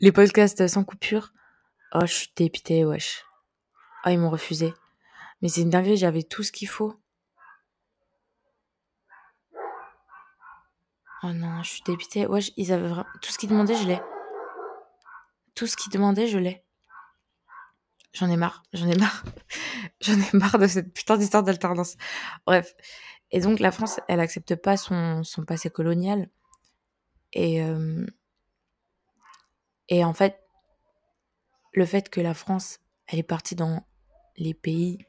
Les 0.00 0.12
podcasts 0.12 0.66
sans 0.66 0.84
coupure? 0.84 1.32
Oh, 1.92 2.06
je 2.06 2.12
suis 2.12 2.32
dépitée, 2.36 2.84
wesh. 2.84 3.24
Oh, 4.04 4.10
ils 4.10 4.18
m'ont 4.18 4.30
refusé. 4.30 4.74
Mais 5.44 5.50
c'est 5.50 5.60
une 5.60 5.68
dinguerie, 5.68 5.98
j'avais 5.98 6.22
tout 6.22 6.42
ce 6.42 6.50
qu'il 6.50 6.68
faut. 6.68 6.98
Oh 11.22 11.32
non, 11.34 11.62
je 11.62 11.68
suis 11.68 11.82
dépitée. 11.84 12.26
Ouais, 12.26 12.40
ils 12.56 12.72
avaient 12.72 12.88
vraiment... 12.88 13.04
Tout 13.20 13.30
ce 13.30 13.36
qu'ils 13.36 13.50
demandaient, 13.50 13.76
je 13.76 13.86
l'ai. 13.86 14.00
Tout 15.54 15.66
ce 15.66 15.76
qu'ils 15.76 15.92
demandaient, 15.92 16.28
je 16.28 16.38
l'ai. 16.38 16.64
J'en 18.14 18.30
ai 18.30 18.38
marre, 18.38 18.62
j'en 18.72 18.88
ai 18.88 18.96
marre. 18.96 19.22
j'en 20.00 20.18
ai 20.18 20.30
marre 20.32 20.58
de 20.58 20.66
cette 20.66 20.94
putain 20.94 21.18
d'histoire 21.18 21.42
d'alternance. 21.42 21.96
Bref. 22.46 22.74
Et 23.30 23.40
donc, 23.40 23.60
la 23.60 23.70
France, 23.70 24.00
elle 24.08 24.20
accepte 24.20 24.56
pas 24.56 24.78
son, 24.78 25.24
son 25.24 25.44
passé 25.44 25.68
colonial. 25.68 26.30
Et, 27.34 27.62
euh... 27.62 28.06
et 29.90 30.06
en 30.06 30.14
fait, 30.14 30.42
le 31.74 31.84
fait 31.84 32.08
que 32.08 32.22
la 32.22 32.32
France, 32.32 32.78
elle 33.08 33.18
est 33.18 33.22
partie 33.22 33.56
dans 33.56 33.86
les 34.38 34.54
pays 34.54 35.04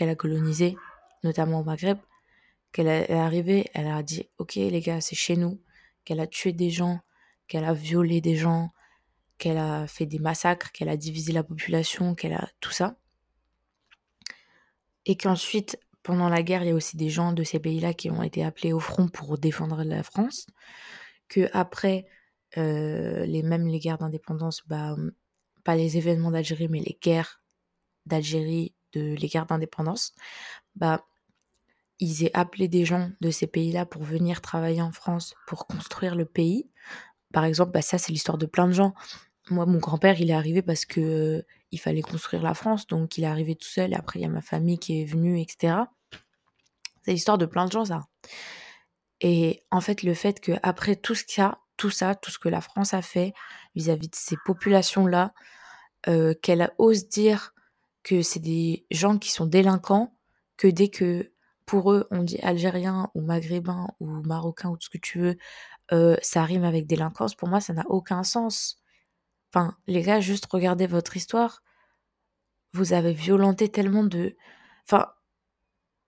qu'elle 0.00 0.08
a 0.08 0.14
colonisé, 0.14 0.78
notamment 1.24 1.60
au 1.60 1.62
Maghreb, 1.62 1.98
qu'elle 2.72 2.86
est 2.86 3.12
arrivée, 3.12 3.66
elle 3.74 3.86
a 3.86 4.02
dit 4.02 4.30
ok 4.38 4.54
les 4.54 4.80
gars 4.80 5.02
c'est 5.02 5.14
chez 5.14 5.36
nous, 5.36 5.60
qu'elle 6.06 6.20
a 6.20 6.26
tué 6.26 6.54
des 6.54 6.70
gens, 6.70 7.00
qu'elle 7.48 7.66
a 7.66 7.74
violé 7.74 8.22
des 8.22 8.34
gens, 8.34 8.70
qu'elle 9.36 9.58
a 9.58 9.86
fait 9.86 10.06
des 10.06 10.18
massacres, 10.18 10.72
qu'elle 10.72 10.88
a 10.88 10.96
divisé 10.96 11.32
la 11.34 11.42
population, 11.42 12.14
qu'elle 12.14 12.32
a 12.32 12.48
tout 12.60 12.70
ça. 12.70 12.96
Et 15.04 15.18
qu'ensuite, 15.18 15.78
pendant 16.02 16.30
la 16.30 16.42
guerre, 16.42 16.62
il 16.62 16.68
y 16.68 16.72
a 16.72 16.74
aussi 16.74 16.96
des 16.96 17.10
gens 17.10 17.34
de 17.34 17.44
ces 17.44 17.58
pays-là 17.58 17.92
qui 17.92 18.10
ont 18.10 18.22
été 18.22 18.42
appelés 18.42 18.72
au 18.72 18.80
front 18.80 19.06
pour 19.06 19.36
défendre 19.36 19.84
la 19.84 20.02
France. 20.02 20.46
Que 21.28 21.50
après, 21.52 22.06
euh, 22.56 23.26
les 23.26 23.42
mêmes 23.42 23.66
les 23.66 23.80
guerres 23.80 23.98
d'indépendance, 23.98 24.62
bah, 24.66 24.96
pas 25.62 25.76
les 25.76 25.98
événements 25.98 26.30
d'Algérie, 26.30 26.68
mais 26.68 26.80
les 26.80 26.98
guerres 27.02 27.42
d'Algérie 28.06 28.74
de 28.92 29.14
les 29.14 29.28
guerres 29.28 29.46
d'indépendance, 29.46 30.14
bah, 30.76 31.06
ils 31.98 32.24
aient 32.24 32.34
appelé 32.34 32.68
des 32.68 32.84
gens 32.84 33.10
de 33.20 33.30
ces 33.30 33.46
pays-là 33.46 33.86
pour 33.86 34.02
venir 34.02 34.40
travailler 34.40 34.82
en 34.82 34.92
France 34.92 35.34
pour 35.46 35.66
construire 35.66 36.14
le 36.14 36.24
pays. 36.24 36.68
Par 37.32 37.44
exemple, 37.44 37.72
bah, 37.72 37.82
ça 37.82 37.98
c'est 37.98 38.12
l'histoire 38.12 38.38
de 38.38 38.46
plein 38.46 38.66
de 38.66 38.72
gens. 38.72 38.94
Moi, 39.50 39.66
mon 39.66 39.78
grand-père, 39.78 40.20
il 40.20 40.30
est 40.30 40.34
arrivé 40.34 40.62
parce 40.62 40.84
que 40.84 41.00
euh, 41.00 41.42
il 41.72 41.80
fallait 41.80 42.02
construire 42.02 42.42
la 42.42 42.54
France, 42.54 42.86
donc 42.86 43.18
il 43.18 43.24
est 43.24 43.28
arrivé 43.28 43.54
tout 43.54 43.68
seul. 43.68 43.92
Et 43.92 43.96
après, 43.96 44.18
il 44.18 44.22
y 44.22 44.26
a 44.26 44.28
ma 44.28 44.42
famille 44.42 44.78
qui 44.78 45.02
est 45.02 45.04
venue, 45.04 45.40
etc. 45.40 45.74
C'est 47.04 47.12
l'histoire 47.12 47.38
de 47.38 47.46
plein 47.46 47.66
de 47.66 47.72
gens, 47.72 47.84
ça. 47.84 48.06
Et 49.20 49.62
en 49.70 49.80
fait, 49.80 50.02
le 50.02 50.14
fait 50.14 50.40
que 50.40 50.52
après 50.62 50.96
tout 50.96 51.14
ce 51.14 51.24
qu'il 51.24 51.42
y 51.42 51.44
a, 51.44 51.58
tout 51.76 51.90
ça, 51.90 52.14
tout 52.14 52.30
ce 52.30 52.38
que 52.38 52.48
la 52.48 52.60
France 52.60 52.94
a 52.94 53.02
fait 53.02 53.32
vis-à-vis 53.74 54.08
-vis 54.08 54.10
de 54.10 54.16
ces 54.16 54.36
populations-là, 54.44 55.32
euh, 56.08 56.34
qu'elle 56.42 56.70
ose 56.78 57.08
dire 57.08 57.52
que 58.10 58.22
c'est 58.22 58.40
des 58.40 58.86
gens 58.90 59.18
qui 59.18 59.30
sont 59.30 59.46
délinquants, 59.46 60.12
que 60.56 60.66
dès 60.66 60.88
que 60.88 61.32
pour 61.64 61.92
eux 61.92 62.08
on 62.10 62.24
dit 62.24 62.40
algérien 62.40 63.08
ou 63.14 63.20
maghrébin 63.20 63.86
ou 64.00 64.06
marocain 64.06 64.70
ou 64.70 64.76
tout 64.76 64.86
ce 64.86 64.90
que 64.90 64.98
tu 64.98 65.20
veux, 65.20 65.36
euh, 65.92 66.16
ça 66.20 66.42
rime 66.42 66.64
avec 66.64 66.88
délinquance, 66.88 67.36
pour 67.36 67.48
moi 67.48 67.60
ça 67.60 67.72
n'a 67.72 67.84
aucun 67.88 68.24
sens. 68.24 68.80
Enfin, 69.52 69.76
les 69.86 70.02
gars, 70.02 70.20
juste 70.20 70.46
regardez 70.50 70.88
votre 70.88 71.16
histoire. 71.16 71.62
Vous 72.72 72.92
avez 72.92 73.12
violenté 73.12 73.68
tellement 73.68 74.04
de... 74.04 74.36
Enfin, 74.84 75.06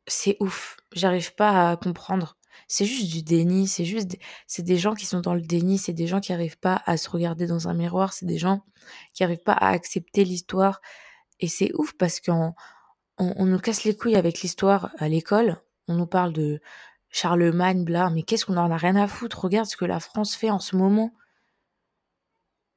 c'est 0.08 0.36
ouf. 0.40 0.76
J'arrive 0.92 1.34
pas 1.34 1.70
à 1.70 1.76
comprendre. 1.76 2.36
C'est 2.68 2.84
juste 2.84 3.12
du 3.12 3.22
déni, 3.22 3.68
c'est 3.68 3.84
juste... 3.84 4.16
C'est 4.48 4.62
des 4.62 4.76
gens 4.76 4.94
qui 4.94 5.06
sont 5.06 5.20
dans 5.20 5.34
le 5.34 5.40
déni, 5.40 5.78
c'est 5.78 5.92
des 5.92 6.06
gens 6.08 6.20
qui 6.20 6.32
arrivent 6.32 6.58
pas 6.58 6.82
à 6.86 6.96
se 6.96 7.08
regarder 7.10 7.46
dans 7.46 7.68
un 7.68 7.74
miroir, 7.74 8.12
c'est 8.12 8.26
des 8.26 8.38
gens 8.38 8.64
qui 9.12 9.24
arrivent 9.24 9.42
pas 9.44 9.52
à 9.54 9.68
accepter 9.70 10.24
l'histoire, 10.24 10.80
et 11.42 11.48
c'est 11.48 11.72
ouf 11.74 11.92
parce 11.94 12.20
qu'on 12.20 12.54
on, 13.18 13.46
nous 13.46 13.58
casse 13.58 13.84
les 13.84 13.96
couilles 13.96 14.16
avec 14.16 14.40
l'histoire 14.40 14.90
à 14.98 15.08
l'école. 15.08 15.60
On 15.88 15.94
nous 15.94 16.06
parle 16.06 16.32
de 16.32 16.60
Charlemagne, 17.10 17.84
bla, 17.84 18.10
mais 18.10 18.22
qu'est-ce 18.22 18.46
qu'on 18.46 18.56
en 18.56 18.70
a 18.70 18.76
rien 18.76 18.96
à 18.96 19.08
foutre? 19.08 19.40
Regarde 19.40 19.66
ce 19.66 19.76
que 19.76 19.84
la 19.84 20.00
France 20.00 20.36
fait 20.36 20.50
en 20.50 20.60
ce 20.60 20.76
moment. 20.76 21.12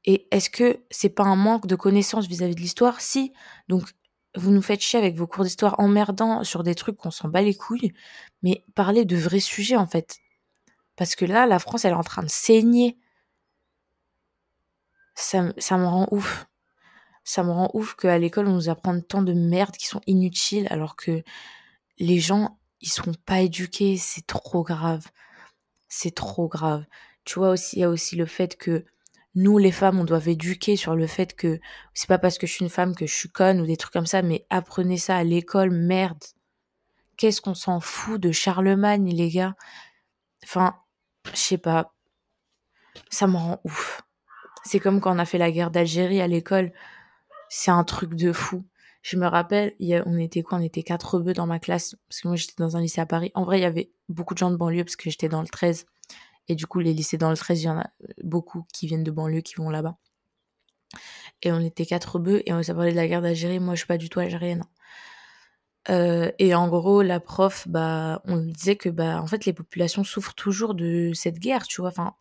Et 0.04 0.28
est-ce 0.32 0.50
que 0.50 0.84
c'est 0.90 1.10
pas 1.10 1.24
un 1.24 1.36
manque 1.36 1.68
de 1.68 1.76
connaissances 1.76 2.28
vis-à-vis 2.28 2.56
de 2.56 2.60
l'histoire? 2.60 3.02
Si. 3.02 3.34
Donc, 3.68 3.84
vous 4.36 4.52
nous 4.52 4.62
faites 4.64 4.82
chier 4.82 5.00
avec 5.00 5.16
vos 5.16 5.28
cours 5.28 5.44
d'histoire 5.44 5.80
emmerdants 5.80 6.44
sur 6.44 6.64
des 6.64 6.76
trucs 6.76 6.98
qu'on 6.98 7.12
s'en 7.12 7.30
bat 7.30 7.42
les 7.42 7.56
couilles, 7.56 7.94
mais 8.42 8.66
parlez 8.74 9.06
de 9.06 9.16
vrais 9.16 9.40
sujets 9.40 9.78
en 9.78 9.88
fait. 9.88 10.18
Parce 10.96 11.16
que 11.16 11.26
là, 11.26 11.46
la 11.46 11.60
France, 11.60 11.86
elle 11.86 11.94
est 11.94 11.96
en 11.96 12.04
train 12.04 12.24
de 12.24 12.30
saigner. 12.30 12.98
Ça, 15.16 15.54
ça 15.58 15.78
me 15.78 15.86
rend 15.86 16.08
ouf 16.12 16.48
ça 17.26 17.44
me 17.44 17.52
rend 17.52 17.70
ouf 17.74 17.96
qu'à 17.96 18.18
l'école, 18.20 18.48
on 18.48 18.54
nous 18.54 18.70
apprenne 18.70 19.04
tant 19.04 19.24
de 19.24 19.34
merde 19.34 19.76
qui 19.76 19.88
sont 19.88 20.02
inutiles, 20.06 20.68
alors 20.70 20.96
que 20.96 21.24
les 21.98 22.20
gens, 22.20 22.60
ils 22.82 22.90
sont 22.90 23.14
pas 23.26 23.42
éduqués, 23.42 23.98
c'est 23.98 24.28
trop 24.28 24.64
grave. 24.64 25.08
C'est 25.90 26.14
trop 26.14 26.48
grave. 26.48 26.86
Tu 27.26 27.40
vois 27.40 27.50
aussi, 27.50 27.78
il 27.78 27.80
y 27.80 27.84
a 27.84 27.90
aussi 27.90 28.16
le 28.16 28.28
fait 28.28 28.56
que 28.56 28.86
nous, 29.34 29.58
les 29.58 29.72
femmes, 29.72 30.00
on 30.00 30.06
doit 30.06 30.26
éduquer 30.28 30.76
sur 30.78 30.96
le 30.96 31.08
fait 31.08 31.36
que 31.36 31.60
c'est 31.96 32.08
pas 32.08 32.20
parce 32.20 32.38
que 32.38 32.46
je 32.46 32.54
suis 32.54 32.64
une 32.64 32.70
femme 32.70 32.96
que 32.96 33.08
je 33.08 33.14
suis 33.14 33.30
conne 33.30 33.60
ou 33.60 33.66
des 33.66 33.76
trucs 33.76 33.94
comme 33.94 34.06
ça, 34.06 34.22
mais 34.22 34.46
apprenez 34.52 34.98
ça 34.98 35.18
à 35.18 35.24
l'école, 35.24 35.72
merde. 35.72 36.24
Qu'est-ce 37.18 37.42
qu'on 37.42 37.56
s'en 37.56 37.80
fout 37.80 38.22
de 38.22 38.32
Charlemagne, 38.32 39.10
les 39.10 39.30
gars? 39.30 39.56
Enfin, 40.44 40.76
je 41.34 41.38
sais 41.38 41.58
pas. 41.58 41.96
Ça 43.10 43.26
me 43.26 43.36
rend 43.36 43.62
ouf. 43.64 44.04
C'est 44.64 44.80
comme 44.80 45.02
quand 45.02 45.16
on 45.16 45.20
a 45.20 45.26
fait 45.26 45.38
la 45.40 45.52
guerre 45.52 45.72
d'Algérie 45.72 46.22
à 46.22 46.28
l'école 46.28 46.72
c'est 47.50 47.72
un 47.72 47.84
truc 47.84 48.16
de 48.16 48.32
fou. 48.32 48.66
Je 49.02 49.18
me 49.18 49.28
rappelle, 49.28 49.76
on 50.06 50.18
était 50.18 50.42
quoi? 50.42 50.58
On 50.58 50.62
était 50.62 50.84
quatre 50.84 51.20
bœufs 51.20 51.34
dans 51.34 51.46
ma 51.46 51.60
classe, 51.60 51.96
parce 52.10 52.22
que 52.22 52.28
moi 52.28 52.38
j'étais 52.38 52.56
dans 52.58 52.76
un 52.76 52.82
lycée 52.82 53.02
à 53.02 53.06
Paris. 53.06 53.32
En 53.36 53.44
vrai, 53.44 53.60
il 53.60 53.62
y 53.62 53.66
avait 53.66 53.92
beaucoup 54.10 54.34
de 54.34 54.40
gens 54.40 54.50
de 54.50 54.56
banlieue, 54.56 54.84
parce 54.84 54.96
que 54.96 55.10
j'étais 55.10 55.30
dans 55.30 55.42
le 55.42 55.48
13. 55.48 55.86
Et 56.48 56.56
du 56.56 56.66
coup, 56.68 56.80
les 56.80 56.94
lycées 56.94 57.18
dans 57.18 57.30
le 57.30 57.38
13, 57.38 57.62
il 57.62 57.66
y 57.66 57.70
en 57.70 57.80
a 57.80 57.90
beaucoup 58.24 58.66
qui 58.74 58.88
viennent 58.88 59.04
de 59.04 59.12
banlieue, 59.12 59.42
qui 59.42 59.56
vont 59.56 59.70
là-bas. 59.70 59.98
Et 61.44 61.52
on 61.52 61.60
était 61.60 61.86
quatre 61.86 62.20
bœufs, 62.20 62.42
et 62.46 62.54
on 62.54 62.64
s'est 62.64 62.74
parlé 62.74 62.92
de 62.92 62.96
la 62.96 63.08
guerre 63.08 63.22
d'Algérie. 63.22 63.60
Moi, 63.60 63.76
je 63.76 63.80
suis 63.80 63.88
pas 63.88 63.98
du 63.98 64.10
tout 64.10 64.20
algérienne. 64.20 64.64
Euh, 65.90 66.32
et 66.40 66.56
en 66.56 66.68
gros, 66.68 67.02
la 67.02 67.20
prof, 67.20 67.68
bah, 67.68 68.22
on 68.26 68.38
lui 68.38 68.54
disait 68.54 68.76
que, 68.76 68.90
bah, 68.90 69.22
en 69.22 69.28
fait, 69.28 69.46
les 69.46 69.54
populations 69.54 70.04
souffrent 70.04 70.34
toujours 70.34 70.74
de 70.74 71.12
cette 71.14 71.40
guerre, 71.40 71.68
tu 71.68 71.82
vois? 71.82 71.90
Enfin, 71.90 72.16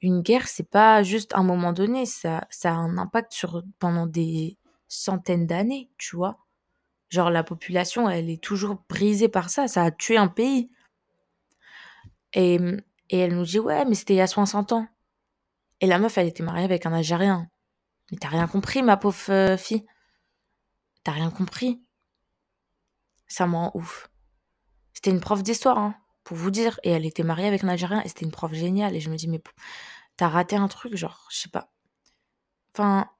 une 0.00 0.22
guerre, 0.22 0.48
c'est 0.48 0.68
pas 0.68 1.02
juste 1.02 1.34
un 1.34 1.42
moment 1.42 1.72
donné, 1.72 2.06
ça, 2.06 2.46
ça 2.50 2.70
a 2.70 2.74
un 2.74 2.98
impact 2.98 3.32
sur 3.32 3.62
pendant 3.78 4.06
des 4.06 4.58
centaines 4.86 5.46
d'années, 5.46 5.90
tu 5.98 6.16
vois. 6.16 6.38
Genre, 7.10 7.30
la 7.30 7.42
population, 7.42 8.08
elle 8.08 8.30
est 8.30 8.42
toujours 8.42 8.82
brisée 8.88 9.28
par 9.28 9.50
ça, 9.50 9.66
ça 9.66 9.82
a 9.84 9.90
tué 9.90 10.16
un 10.16 10.28
pays. 10.28 10.70
Et, 12.34 12.58
et 13.10 13.18
elle 13.18 13.34
nous 13.34 13.44
dit, 13.44 13.58
ouais, 13.58 13.84
mais 13.86 13.94
c'était 13.94 14.14
il 14.14 14.18
y 14.18 14.20
a 14.20 14.26
60 14.26 14.72
ans. 14.72 14.86
Et 15.80 15.86
la 15.86 15.98
meuf, 15.98 16.18
elle 16.18 16.26
était 16.26 16.42
mariée 16.42 16.64
avec 16.64 16.86
un 16.86 16.92
Algérien. 16.92 17.48
Mais 18.10 18.18
t'as 18.18 18.28
rien 18.28 18.46
compris, 18.46 18.82
ma 18.82 18.96
pauvre 18.96 19.30
euh, 19.30 19.56
fille. 19.56 19.86
T'as 21.04 21.12
rien 21.12 21.30
compris. 21.30 21.82
Ça 23.26 23.46
me 23.46 23.54
rend 23.54 23.70
ouf. 23.74 24.10
C'était 24.92 25.10
une 25.10 25.20
prof 25.20 25.42
d'histoire, 25.42 25.78
hein, 25.78 25.94
pour 26.28 26.36
vous 26.36 26.50
dire. 26.50 26.78
Et 26.82 26.90
elle 26.90 27.06
était 27.06 27.22
mariée 27.22 27.46
avec 27.46 27.64
un 27.64 27.68
Algérien 27.68 28.02
et 28.02 28.08
c'était 28.08 28.26
une 28.26 28.30
prof 28.30 28.52
géniale. 28.52 28.94
Et 28.94 29.00
je 29.00 29.08
me 29.08 29.16
dis, 29.16 29.28
mais 29.28 29.40
t'as 30.18 30.28
raté 30.28 30.56
un 30.56 30.68
truc, 30.68 30.94
genre, 30.94 31.26
je 31.30 31.38
sais 31.38 31.48
pas. 31.48 31.72
Enfin, 32.74 33.10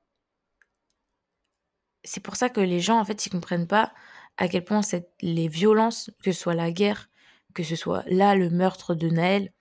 c'est 2.05 2.21
pour 2.21 2.37
ça 2.37 2.51
que 2.51 2.61
les 2.61 2.81
gens, 2.81 3.01
en 3.01 3.05
fait, 3.07 3.25
ils 3.25 3.31
comprennent 3.31 3.67
pas 3.67 3.95
à 4.37 4.47
quel 4.47 4.63
point 4.63 4.83
les 5.23 5.49
violences, 5.49 6.11
que 6.23 6.33
ce 6.33 6.39
soit 6.39 6.55
la 6.55 6.71
guerre, 6.71 7.09
que 7.55 7.63
ce 7.63 7.77
soit 7.77 8.05
là 8.09 8.35
le 8.35 8.51
meurtre 8.51 8.95
de 8.95 9.09
Naël, 9.09 9.53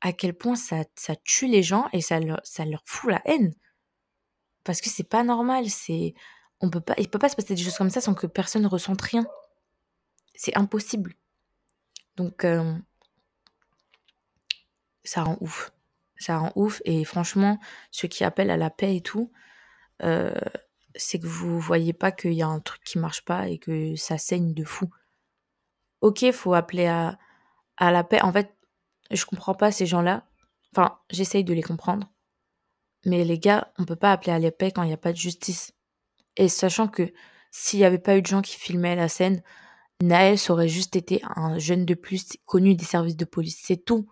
à 0.00 0.12
quel 0.12 0.32
point 0.32 0.54
ça, 0.54 0.84
ça 0.94 1.16
tue 1.16 1.48
les 1.48 1.64
gens 1.64 1.88
et 1.92 2.00
ça 2.00 2.20
leur, 2.20 2.40
ça 2.44 2.64
leur 2.64 2.82
fout 2.86 3.10
la 3.10 3.22
haine. 3.24 3.54
Parce 4.62 4.80
que 4.80 4.88
c'est 4.88 5.08
pas 5.08 5.24
normal, 5.24 5.68
c'est, 5.68 6.14
on 6.60 6.70
peut 6.70 6.80
pas, 6.80 6.94
il 6.98 7.10
peut 7.10 7.18
pas 7.18 7.28
se 7.28 7.34
passer 7.34 7.56
des 7.56 7.62
choses 7.62 7.76
comme 7.76 7.90
ça 7.90 8.00
sans 8.00 8.14
que 8.14 8.28
personne 8.28 8.62
ne 8.62 8.68
ressente 8.68 9.02
rien. 9.02 9.26
C'est 10.36 10.56
impossible. 10.56 11.16
Donc, 12.16 12.44
euh, 12.44 12.74
ça 15.04 15.22
rend 15.22 15.36
ouf. 15.40 15.72
Ça 16.16 16.38
rend 16.38 16.52
ouf. 16.56 16.80
Et 16.84 17.04
franchement, 17.04 17.58
ceux 17.90 18.08
qui 18.08 18.24
appellent 18.24 18.50
à 18.50 18.56
la 18.56 18.70
paix 18.70 18.96
et 18.96 19.00
tout, 19.00 19.30
euh, 20.02 20.34
c'est 20.94 21.18
que 21.18 21.26
vous 21.26 21.60
voyez 21.60 21.92
pas 21.92 22.12
qu'il 22.12 22.32
y 22.32 22.42
a 22.42 22.48
un 22.48 22.60
truc 22.60 22.82
qui 22.84 22.98
marche 22.98 23.24
pas 23.24 23.48
et 23.48 23.58
que 23.58 23.96
ça 23.96 24.18
saigne 24.18 24.54
de 24.54 24.64
fou. 24.64 24.88
Ok, 26.00 26.30
faut 26.32 26.54
appeler 26.54 26.86
à, 26.86 27.18
la 27.78 28.04
paix. 28.04 28.20
En 28.22 28.32
fait, 28.32 28.54
je 29.10 29.24
comprends 29.24 29.54
pas 29.54 29.72
ces 29.72 29.86
gens-là. 29.86 30.24
Enfin, 30.72 30.98
j'essaye 31.10 31.44
de 31.44 31.54
les 31.54 31.62
comprendre. 31.62 32.10
Mais 33.06 33.24
les 33.24 33.38
gars, 33.38 33.72
on 33.78 33.84
peut 33.84 33.96
pas 33.96 34.12
appeler 34.12 34.32
à 34.32 34.38
la 34.38 34.50
paix 34.50 34.70
quand 34.70 34.82
il 34.82 34.88
n'y 34.88 34.94
a 34.94 34.98
pas 34.98 35.12
de 35.12 35.18
justice. 35.18 35.72
Et 36.36 36.48
sachant 36.48 36.88
que 36.88 37.12
s'il 37.50 37.78
n'y 37.78 37.84
avait 37.84 37.98
pas 37.98 38.16
eu 38.16 38.22
de 38.22 38.26
gens 38.26 38.42
qui 38.42 38.56
filmaient 38.56 38.96
la 38.96 39.08
scène, 39.08 39.42
Naël 40.02 40.38
aurait 40.48 40.68
juste 40.68 40.96
été 40.96 41.22
un 41.36 41.58
jeune 41.58 41.84
de 41.84 41.94
plus 41.94 42.36
connu 42.44 42.74
des 42.74 42.84
services 42.84 43.16
de 43.16 43.24
police. 43.24 43.60
C'est 43.62 43.84
tout. 43.84 44.08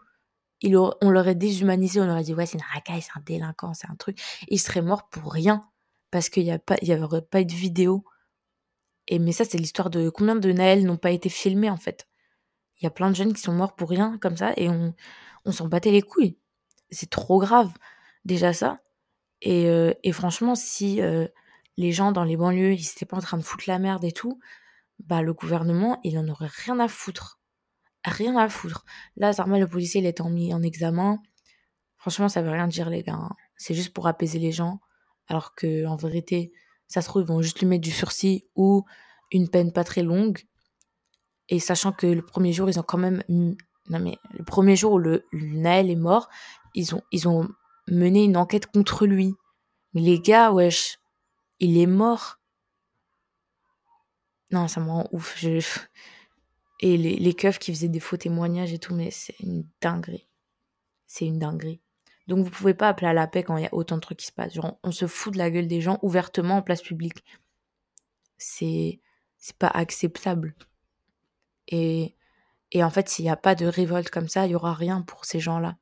Il 0.61 0.77
on 0.77 1.11
l'aurait 1.11 1.35
déshumanisé, 1.35 2.01
on 2.01 2.09
aurait 2.09 2.23
dit 2.23 2.35
ouais 2.35 2.47
c'est 2.47 2.59
une 2.59 2.65
racaille, 2.73 3.03
c'est 3.03 3.19
un 3.19 3.23
délinquant, 3.23 3.75
c'est 3.75 3.91
un 3.91 3.97
truc. 3.97 4.21
Il 4.49 4.61
serait 4.61 4.83
mort 4.83 5.09
pour 5.09 5.33
rien 5.33 5.63
parce 6.13 6.29
qu'il 6.29 6.45
n'y 6.45 6.51
y 6.83 6.95
aurait 6.95 7.23
pas 7.23 7.41
eu 7.41 7.45
de 7.47 7.53
vidéo. 7.53 8.05
Et 9.09 9.19
mais 9.19 9.33
ça 9.33 9.45
c'est 9.45 9.59
l'histoire 9.59 9.91
de 9.91 10.09
combien 10.09 10.37
de 10.37 10.53
Naël 10.53 10.85
n'ont 10.85 10.97
pas 10.97 11.11
été 11.11 11.29
filmés 11.29 11.71
en 11.71 11.77
fait? 11.77 12.07
Il 12.81 12.85
y 12.85 12.87
a 12.87 12.91
plein 12.91 13.11
de 13.11 13.17
jeunes 13.17 13.33
qui 13.35 13.43
sont 13.43 13.53
morts 13.53 13.75
pour 13.75 13.91
rien 13.91 14.19
comme 14.19 14.37
ça 14.37 14.53
et 14.57 14.69
on, 14.69 14.95
on 15.45 15.53
s'en 15.53 15.69
battait 15.69 15.91
les 15.91 16.03
couilles. 16.03 16.39
C'est 16.91 17.11
trop 17.11 17.41
grave 17.41 17.73
déjà 18.25 18.53
ça. 18.53 18.81
Et, 19.41 19.69
euh, 19.69 19.93
et 20.05 20.13
franchement 20.13 20.55
si 20.55 21.03
euh, 21.03 21.27
les 21.77 21.91
gens 21.93 22.13
dans 22.13 22.25
les 22.25 22.37
banlieues 22.37 22.75
ils 22.75 22.89
étaient 22.89 23.07
pas 23.07 23.17
en 23.17 23.21
train 23.21 23.39
de 23.39 23.43
foutre 23.43 23.65
la 23.67 23.81
merde 23.81 24.05
et 24.05 24.13
tout, 24.13 24.39
bah, 25.07 25.23
le 25.23 25.35
gouvernement, 25.35 26.01
il 26.05 26.19
en 26.19 26.29
aurait 26.29 26.51
rien 26.51 26.79
à 26.81 26.89
foutre. 26.89 27.41
Rien 28.05 28.37
à 28.37 28.49
foutre. 28.49 28.85
Là, 29.17 29.33
Zarma, 29.33 29.59
le 29.59 29.69
policier, 29.69 30.01
il 30.01 30.07
est 30.07 30.21
mis 30.21 30.53
en 30.53 30.63
examen. 30.63 31.19
Franchement, 31.99 32.29
ça 32.29 32.43
veut 32.43 32.51
rien 32.51 32.67
dire, 32.67 32.91
les 32.91 33.03
gars. 33.03 33.15
Hein. 33.15 33.31
C'est 33.57 33.75
juste 33.75 33.93
pour 33.93 34.07
apaiser 34.07 34.39
les 34.39 34.53
gens. 34.53 34.81
Alors 35.29 35.55
que, 35.55 35.87
en 35.87 35.97
vérité, 35.97 36.53
ça 36.89 37.01
se 37.01 37.09
trouve, 37.09 37.23
ils 37.23 37.29
vont 37.29 37.43
juste 37.43 37.61
lui 37.61 37.67
mettre 37.67 37.83
du 37.85 37.91
sursis 37.91 38.45
ou 38.57 38.85
une 39.31 39.49
peine 39.49 39.73
pas 39.73 39.85
très 39.85 40.03
longue. 40.03 40.41
Et 41.49 41.59
sachant 41.59 41.93
que 41.93 42.07
le 42.07 42.23
premier 42.23 42.53
jour, 42.53 42.69
ils 42.69 42.79
ont 42.79 42.85
quand 42.85 42.99
même. 42.99 43.23
Non, 43.29 43.99
mais 43.99 44.19
le 44.33 44.45
premier 44.45 44.77
jour 44.77 44.93
où 44.93 44.99
le, 44.99 45.25
Naël 45.33 45.91
est 45.91 45.97
mort, 45.97 46.29
ils 46.75 46.95
ont, 46.95 47.03
ils 47.13 47.29
ont 47.29 47.49
mené 47.89 48.25
une 48.25 48.37
enquête 48.37 48.67
contre 48.67 49.07
lui. 49.07 49.35
Mais 49.95 50.01
les 50.01 50.21
gars, 50.21 50.53
wesh, 50.53 50.99
il 51.61 51.79
est 51.79 51.87
mort. 51.87 52.39
Non, 54.53 54.69
ça 54.69 54.81
me 54.81 54.89
rend 54.89 55.09
ouf. 55.13 55.45
Et 56.81 56.97
les, 56.97 57.17
les 57.17 57.35
keufs 57.35 57.59
qui 57.59 57.73
faisaient 57.73 57.89
des 57.89 58.01
faux 58.01 58.17
témoignages 58.17 58.73
et 58.73 58.79
tout, 58.79 58.93
mais 58.93 59.13
c'est 59.13 59.39
une 59.39 59.65
dinguerie. 59.81 60.29
C'est 61.07 61.27
une 61.27 61.39
dinguerie. 61.39 61.81
Donc 62.27 62.45
vous 62.45 62.51
pouvez 62.51 62.75
pas 62.75 62.89
appeler 62.89 63.09
à 63.09 63.13
la 63.13 63.27
paix 63.27 63.43
quand 63.43 63.57
il 63.57 63.65
y 63.65 63.67
a 63.67 63.75
autant 63.75 63.97
de 63.97 64.01
trucs 64.01 64.19
qui 64.19 64.27
se 64.27 64.33
passent. 64.33 64.59
On 64.83 64.93
se 64.93 65.07
fout 65.07 65.33
de 65.33 65.39
la 65.39 65.51
gueule 65.51 65.69
des 65.69 65.81
gens 65.81 65.99
ouvertement 66.03 66.57
en 66.57 66.63
place 66.63 66.83
publique. 66.83 67.25
C'est 68.39 69.01
c'est 69.39 69.57
pas 69.57 69.69
acceptable. 69.69 70.55
Et 71.69 72.17
et 72.73 72.83
en 72.85 72.91
fait, 72.91 73.09
s'il 73.09 73.25
n'y 73.25 73.31
a 73.31 73.37
pas 73.37 73.55
de 73.55 73.67
révolte 73.67 74.11
comme 74.11 74.29
ça, 74.29 74.47
il 74.47 74.53
y 74.53 74.55
aura 74.55 74.75
rien 74.75 75.03
pour 75.03 75.25
ces 75.25 75.41
gens-là. 75.41 75.77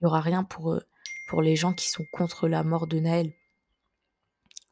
Il 0.00 0.04
y 0.04 0.06
aura 0.06 0.20
rien 0.20 0.44
pour 0.44 0.80
pour 1.28 1.42
les 1.42 1.56
gens 1.56 1.72
qui 1.74 1.88
sont 1.88 2.04
contre 2.12 2.48
la 2.48 2.64
mort 2.64 2.86
de 2.86 2.98
Naël. 3.00 3.32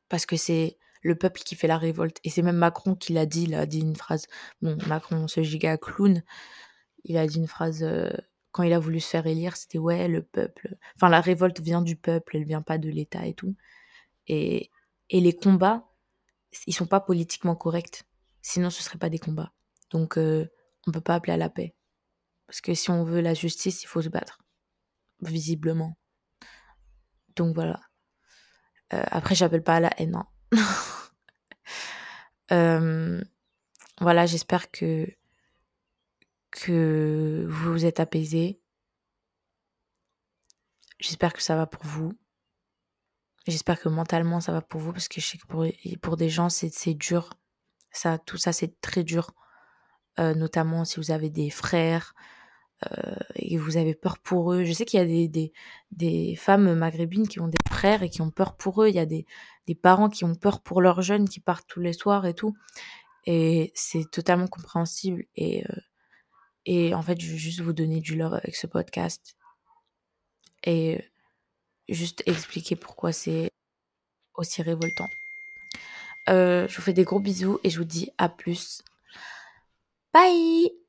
Parce 0.09 0.26
que 0.26 0.37
c'est 0.37 0.78
le 1.03 1.15
peuple 1.17 1.41
qui 1.43 1.55
fait 1.55 1.67
la 1.67 1.79
révolte. 1.79 2.19
Et 2.25 2.31
c'est 2.31 2.43
même 2.43 2.57
Macron 2.57 2.95
qui 2.95 3.12
l'a 3.12 3.27
dit, 3.27 3.45
il 3.45 3.55
a 3.55 3.67
dit 3.67 3.81
une 3.81 3.97
phrase, 3.97 4.27
bon, 4.62 4.77
Macron, 4.87 5.29
ce 5.29 5.43
giga 5.43 5.77
clown, 5.77 6.23
il 7.05 7.17
a 7.17 7.27
dit 7.27 7.38
une 7.38 7.49
phrase, 7.49 7.83
euh, 7.83 8.11
quand 8.53 8.62
il 8.62 8.73
a 8.73 8.79
voulu 8.79 9.01
se 9.01 9.09
faire 9.09 9.27
élire, 9.27 9.57
c'était 9.57 9.79
ouais, 9.79 10.09
le 10.09 10.23
peuple, 10.23 10.77
enfin 10.97 11.09
la 11.09 11.21
révolte 11.21 11.61
vient 11.61 11.83
du 11.83 11.97
peuple, 11.97 12.37
elle 12.37 12.45
vient 12.45 12.62
pas 12.62 12.79
de 12.79 12.88
l'État 12.88 13.27
et 13.27 13.35
tout. 13.35 13.57
Et, 14.29 14.71
et 15.11 15.21
les 15.21 15.35
combats, 15.35 15.88
ils 16.67 16.75
sont 16.75 16.87
pas 16.87 17.01
politiquement 17.01 17.57
corrects, 17.57 18.05
sinon 18.43 18.71
ce 18.71 18.83
serait 18.83 18.99
pas 18.99 19.11
des 19.11 19.19
combats. 19.19 19.53
Donc 19.91 20.19
euh, 20.19 20.47
on 20.87 20.93
peut 20.93 21.01
pas 21.01 21.15
appeler 21.15 21.33
à 21.33 21.38
la 21.38 21.51
paix. 21.51 21.75
Parce 22.47 22.61
que 22.61 22.75
si 22.75 22.91
on 22.91 23.05
veut 23.05 23.21
la 23.21 23.35
justice, 23.35 23.83
il 23.83 23.87
faut 23.87 24.03
se 24.03 24.11
battre, 24.11 24.38
visiblement. 25.23 25.97
Donc 27.37 27.55
voilà. 27.55 27.81
Euh, 28.93 29.03
après, 29.11 29.35
j'appelle 29.35 29.62
pas 29.62 29.77
à 29.77 29.81
la 29.81 29.91
haine. 30.01 30.17
Hein. 30.17 30.27
Euh, 32.51 33.23
voilà, 33.99 34.27
j'espère 34.27 34.71
que, 34.71 35.07
que 36.51 37.47
vous 37.49 37.73
vous 37.73 37.85
êtes 37.87 37.99
apaisé. 37.99 38.61
J'espère 40.99 41.33
que 41.33 41.41
ça 41.41 41.57
va 41.57 41.67
pour 41.67 41.83
vous. 41.87 42.12
J'espère 43.47 43.81
que 43.81 43.88
mentalement 43.88 44.41
ça 44.41 44.53
va 44.53 44.61
pour 44.61 44.83
vous 44.83 44.93
parce 44.93 45.09
que 45.09 45.21
je 45.21 45.27
sais 45.27 45.38
que 45.38 45.47
pour, 45.47 45.65
pour 46.03 46.17
des 46.19 46.29
gens 46.29 46.51
c'est 46.51 46.95
dur. 46.95 47.31
Ça, 47.91 48.19
tout 48.19 48.37
ça 48.37 48.53
c'est 48.53 48.79
très 48.83 49.03
dur. 49.03 49.33
Euh, 50.19 50.35
notamment 50.35 50.85
si 50.85 50.97
vous 50.97 51.11
avez 51.11 51.31
des 51.31 51.49
frères, 51.49 52.15
euh, 52.90 53.14
et 53.37 53.57
vous 53.59 53.77
avez 53.77 53.95
peur 53.95 54.18
pour 54.18 54.53
eux. 54.53 54.64
Je 54.64 54.73
sais 54.73 54.85
qu'il 54.85 54.99
y 54.99 55.03
a 55.03 55.29
des, 55.29 55.53
des, 55.90 56.37
femmes 56.37 56.75
maghrébines 56.75 57.29
qui 57.29 57.40
ont 57.40 57.49
des 57.49 57.59
frères 57.71 58.03
et 58.03 58.11
qui 58.11 58.23
ont 58.23 58.31
peur 58.31 58.57
pour 58.57 58.83
eux. 58.83 58.88
Il 58.88 58.95
y 58.95 59.01
a 59.01 59.07
des, 59.07 59.27
des 59.66 59.75
parents 59.75 60.09
qui 60.09 60.25
ont 60.25 60.35
peur 60.35 60.62
pour 60.62 60.81
leurs 60.81 61.03
jeunes 61.03 61.29
qui 61.29 61.40
partent 61.40 61.66
tous 61.68 61.81
les 61.81 61.92
soirs 61.92 62.27
et 62.27 62.35
tout. 62.35 62.55
Et 63.27 63.73
c'est 63.75 64.11
totalement 64.11 64.49
compréhensible. 64.49 65.25
Et, 65.37 65.64
euh, 65.64 65.77
et 66.66 66.95
en 66.95 67.03
fait, 67.03 67.21
je 67.21 67.31
veux 67.31 67.37
juste 67.37 67.61
vous 67.61 67.73
donner 67.73 68.01
du 68.01 68.16
love 68.16 68.35
avec 68.35 68.57
ce 68.57 68.66
podcast. 68.66 69.37
Et 70.64 71.05
juste 71.88 72.23
expliquer 72.27 72.77
pourquoi 72.77 73.12
c'est 73.12 73.51
aussi 74.35 74.62
révoltant. 74.62 75.09
Euh, 76.29 76.68
je 76.68 76.77
vous 76.77 76.83
fais 76.83 76.92
des 76.92 77.05
gros 77.05 77.21
bisous 77.21 77.59
et 77.64 77.71
je 77.71 77.79
vous 77.79 77.85
dis 77.85 78.11
à 78.18 78.29
plus. 78.29 78.83
Bye 80.12 80.73